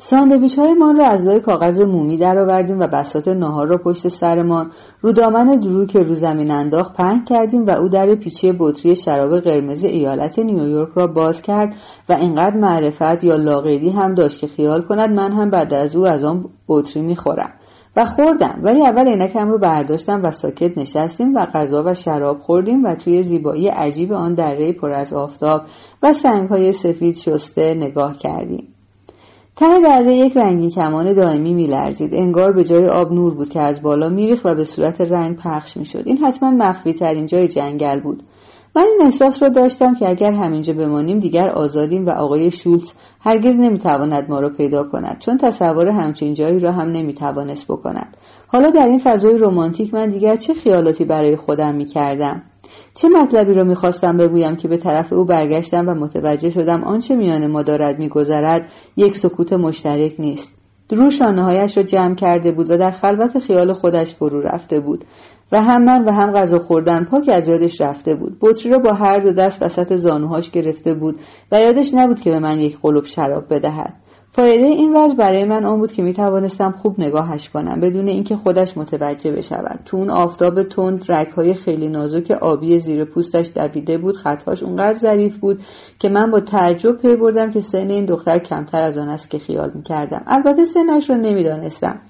[0.02, 4.70] ساندویچ هایمان را از لای کاغذ مومی درآوردیم و بسات ناهار را پشت سرمان
[5.00, 9.40] رو دامن درو که رو زمین انداخت پهن کردیم و او در پیچی بطری شراب
[9.40, 11.74] قرمز ایالت نیویورک را باز کرد
[12.08, 16.06] و اینقدر معرفت یا لاغری هم داشت که خیال کند من هم بعد از او
[16.06, 17.50] از آن بطری می‌خورم.
[17.96, 22.84] و خوردم ولی اول عینکم رو برداشتم و ساکت نشستیم و غذا و شراب خوردیم
[22.84, 25.62] و توی زیبایی عجیب آن دره پر از آفتاب
[26.02, 28.74] و سنگهای سفید شسته نگاه کردیم.
[29.56, 32.14] ته دره یک رنگی کمان دائمی میلرزید.
[32.14, 35.76] انگار به جای آب نور بود که از بالا میریخت و به صورت رنگ پخش
[35.76, 36.02] می‌شد.
[36.06, 38.22] این حتما مخفی ترین جای جنگل بود.
[38.76, 43.56] من این احساس را داشتم که اگر همینجا بمانیم دیگر آزادیم و آقای شولز هرگز
[43.56, 48.16] نمی‌تواند ما را پیدا کند چون تصور همچین جایی را هم نمی‌توانست بکند.
[48.46, 52.42] حالا در این فضای رمانتیک من دیگر چه خیالاتی برای خودم می‌کردم؟
[52.94, 57.46] چه مطلبی را می‌خواستم بگویم که به طرف او برگشتم و متوجه شدم آنچه میان
[57.46, 60.60] ما دارد میگذرد یک سکوت مشترک نیست.
[60.88, 65.04] درو شانههایش را جمع کرده بود و در خلوت خیال خودش فرو رفته بود.
[65.52, 68.36] و هم من و هم غذا خوردن پاک از یادش رفته بود.
[68.40, 71.20] بطری را با هر دو دست وسط زانوهاش گرفته بود
[71.52, 73.94] و یادش نبود که به من یک قلوب شراب بدهد.
[74.32, 78.36] فایده این وضع برای من آن بود که می توانستم خوب نگاهش کنم بدون اینکه
[78.36, 79.80] خودش متوجه بشود.
[79.84, 84.16] تو اون آفتاب تند رگهای خیلی نازک آبی زیر پوستش دویده بود.
[84.16, 85.60] خطهاش اونقدر ظریف بود
[85.98, 89.38] که من با تعجب پی بردم که سن این دختر کمتر از آن است که
[89.38, 92.00] خیال می کردم البته سنش را نمی‌دانستم.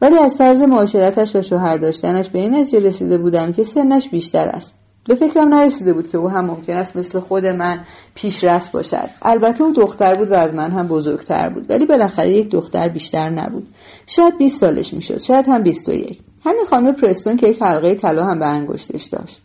[0.00, 4.48] ولی از طرز معاشرتش و شوهر داشتنش به این نتیجه رسیده بودم که سنش بیشتر
[4.48, 4.81] است.
[5.08, 7.80] به فکرم نرسیده بود که او هم ممکن است مثل خود من
[8.14, 9.08] پیشرس باشد.
[9.22, 13.30] البته او دختر بود و از من هم بزرگتر بود ولی بالاخره یک دختر بیشتر
[13.30, 13.66] نبود.
[14.06, 18.38] شاید 20 سالش می‌شد شاید هم 21 همین خانم پرستون که یک حلقه طلا هم
[18.38, 19.42] به انگشتش داشت.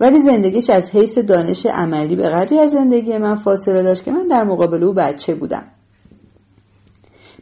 [0.00, 4.26] ولی زندگیش از حیث دانش عملی به قدری از زندگی من فاصله داشت که من
[4.26, 5.64] در مقابل او بچه بودم.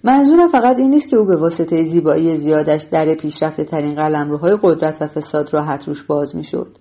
[0.05, 5.03] منظورم فقط این نیست که او به واسطه زیبایی زیادش در پیشرفته ترین قلمروهای قدرت
[5.03, 6.77] و فساد راحت روش باز می‌شد.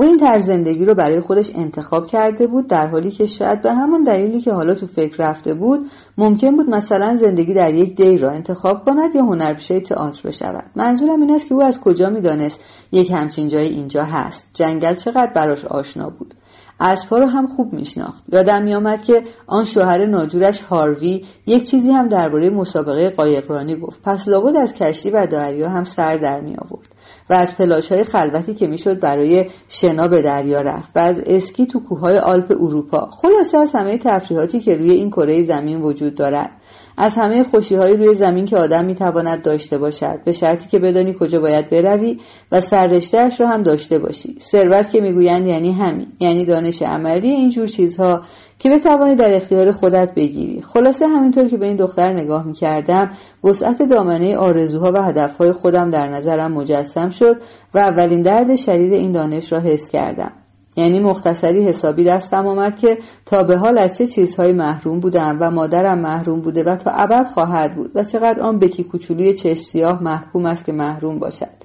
[0.00, 3.72] او این طرز زندگی رو برای خودش انتخاب کرده بود در حالی که شاید به
[3.72, 8.18] همون دلیلی که حالا تو فکر رفته بود ممکن بود مثلا زندگی در یک دی
[8.18, 10.64] را انتخاب کند یا هنرپیشه تئاتر بشود.
[10.76, 14.50] منظورم این است که او از کجا می‌دانست یک همچین جایی اینجا هست.
[14.54, 16.34] جنگل چقدر براش آشنا بود.
[16.80, 18.24] اسبها رو هم خوب میشناخت.
[18.32, 24.02] یادم میآمد که آن شوهر ناجورش هاروی یک چیزی هم درباره مسابقه قایقرانی گفت.
[24.02, 26.89] پس لابد از کشتی و دریا هم سر در می آورد
[27.30, 31.66] و از پلاش های خلوتی که می‌شد برای شنا به دریا رفت و از اسکی
[31.66, 33.10] تو کوههای آلپ اروپا.
[33.10, 36.50] خلاصه از همه تفریحاتی که روی این کره زمین وجود دارد.
[36.96, 40.24] از همه خوشی های روی زمین که آدم می‌تواند داشته باشد.
[40.24, 42.18] به شرطی که بدانی کجا باید بروی
[42.52, 44.36] و سررشتهاش را هم داشته باشی.
[44.40, 46.06] ثروت که می‌گویند یعنی همین.
[46.20, 48.22] یعنی دانش عملی اینجور چیزها
[48.60, 50.62] که بتوانی در اختیار خودت بگیری.
[50.62, 53.10] خلاصه همینطور که به این دختر نگاه می‌کردم
[53.44, 57.36] وسعت دامنه آرزوها و هدفهای خودم در نظرم مجسم شد
[57.74, 60.32] و اولین درد شدید این دانش را حس کردم.
[60.76, 65.50] یعنی مختصری حسابی دستم آمد که تا به حال از چه چیزهایی محروم بودم و
[65.50, 70.02] مادرم محروم بوده و تا ابد خواهد بود و چقدر آن بکی کوچولوی چشم سیاه
[70.02, 71.60] محکوم است که محروم باشد.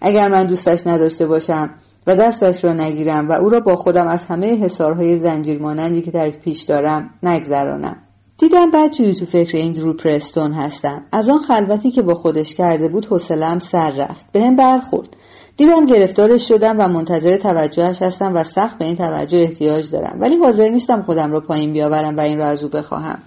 [0.00, 1.70] اگر من دوستش نداشته باشم
[2.06, 6.10] و دستش را نگیرم و او را با خودم از همه حسارهای زنجیر مانندی که
[6.10, 7.96] در پیش دارم نگذرانم.
[8.38, 11.02] دیدم بعد جوری تو فکر این درو پرستون هستم.
[11.12, 14.26] از آن خلوتی که با خودش کرده بود حوصلهام سر رفت.
[14.32, 15.08] بهم برخورد.
[15.56, 20.16] دیدم گرفتارش شدم و منتظر توجهش هستم و سخت به این توجه احتیاج دارم.
[20.20, 23.18] ولی حاضر نیستم خودم را پایین بیاورم و این را از او بخواهم.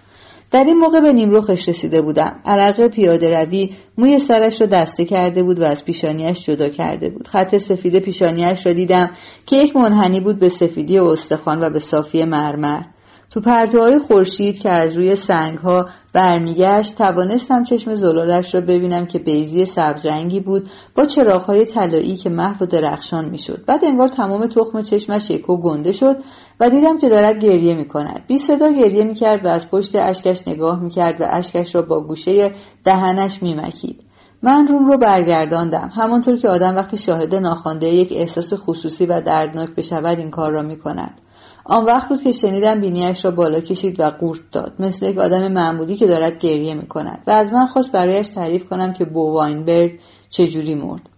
[0.52, 2.40] در این موقع به نیمروخش رسیده بودم.
[2.46, 7.28] عرق پیاده روی موی سرش را دسته کرده بود و از پیشانیش جدا کرده بود.
[7.28, 9.10] خط سفید پیشانیش را دیدم
[9.46, 12.82] که یک منحنی بود به سفیدی استخوان و به صافی مرمر.
[13.30, 19.66] تو پرتوهای خورشید که از روی سنگها برمیگشت توانستم چشم زلالش را ببینم که بیزی
[19.66, 25.30] سبزرنگی بود با چراغهای طلایی که محو و درخشان می‌شد بعد انگار تمام تخم چشمش
[25.30, 26.18] یکو گنده شد
[26.60, 29.96] و دیدم که دارد گریه می کند بی صدا گریه می کرد و از پشت
[29.96, 32.52] اشکش نگاه می کرد و اشکش را با گوشه
[32.84, 34.04] دهنش می مکید.
[34.44, 39.70] من روم رو برگرداندم همانطور که آدم وقتی شاهد ناخوانده یک احساس خصوصی و دردناک
[39.76, 41.21] بشود این کار را می کند.
[41.66, 44.74] آن وقت بود که شنیدم بینیش را بالا کشید و قورت داد.
[44.80, 48.66] مثل یک آدم معمولی که دارد گریه می کند و از من خواست برایش تعریف
[48.66, 50.00] کنم که بو واینبرگ
[50.30, 51.10] چجوری مرد.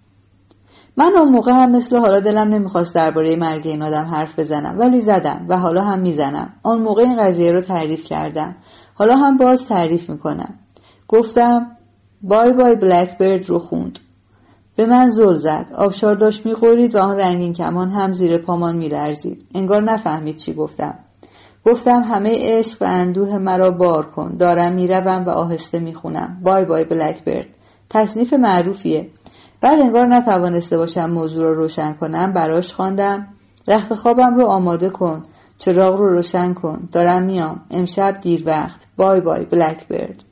[0.98, 5.02] من اون موقع هم مثل حالا دلم نمی‌خواست درباره مرگ این آدم حرف بزنم ولی
[5.02, 6.54] زدم و حالا هم می‌زنم.
[6.64, 8.56] آن موقع این قضیه رو تعریف کردم.
[8.94, 10.60] حالا هم باز تعریف می‌کنم.
[11.08, 11.78] گفتم
[12.22, 14.00] بای بای بلکبرد رو خوند.
[14.76, 15.66] به من زل زد.
[15.76, 19.46] آبشار داشت می‌خورید و آن رنگین کمان هم زیر پامان میلرزید.
[19.56, 21.00] انگار نفهمید چی گفتم.
[21.66, 24.38] گفتم همه عشق و اندوه مرا بار کن.
[24.38, 26.42] دارم می‌روم و آهسته می‌خونم.
[26.44, 27.48] بای بای بلکبرد
[27.90, 29.10] تصنیف معروفیه.
[29.62, 33.28] بعد انگار نتوانسته باشم موضوع رو روشن کنم براش خواندم.
[33.68, 35.24] رخت خوابم رو آماده کن.
[35.58, 36.90] چراغ رو روشن کن.
[36.92, 37.62] دارم میام.
[37.72, 38.88] امشب دیر وقت.
[38.98, 40.24] بای بای بلکبرد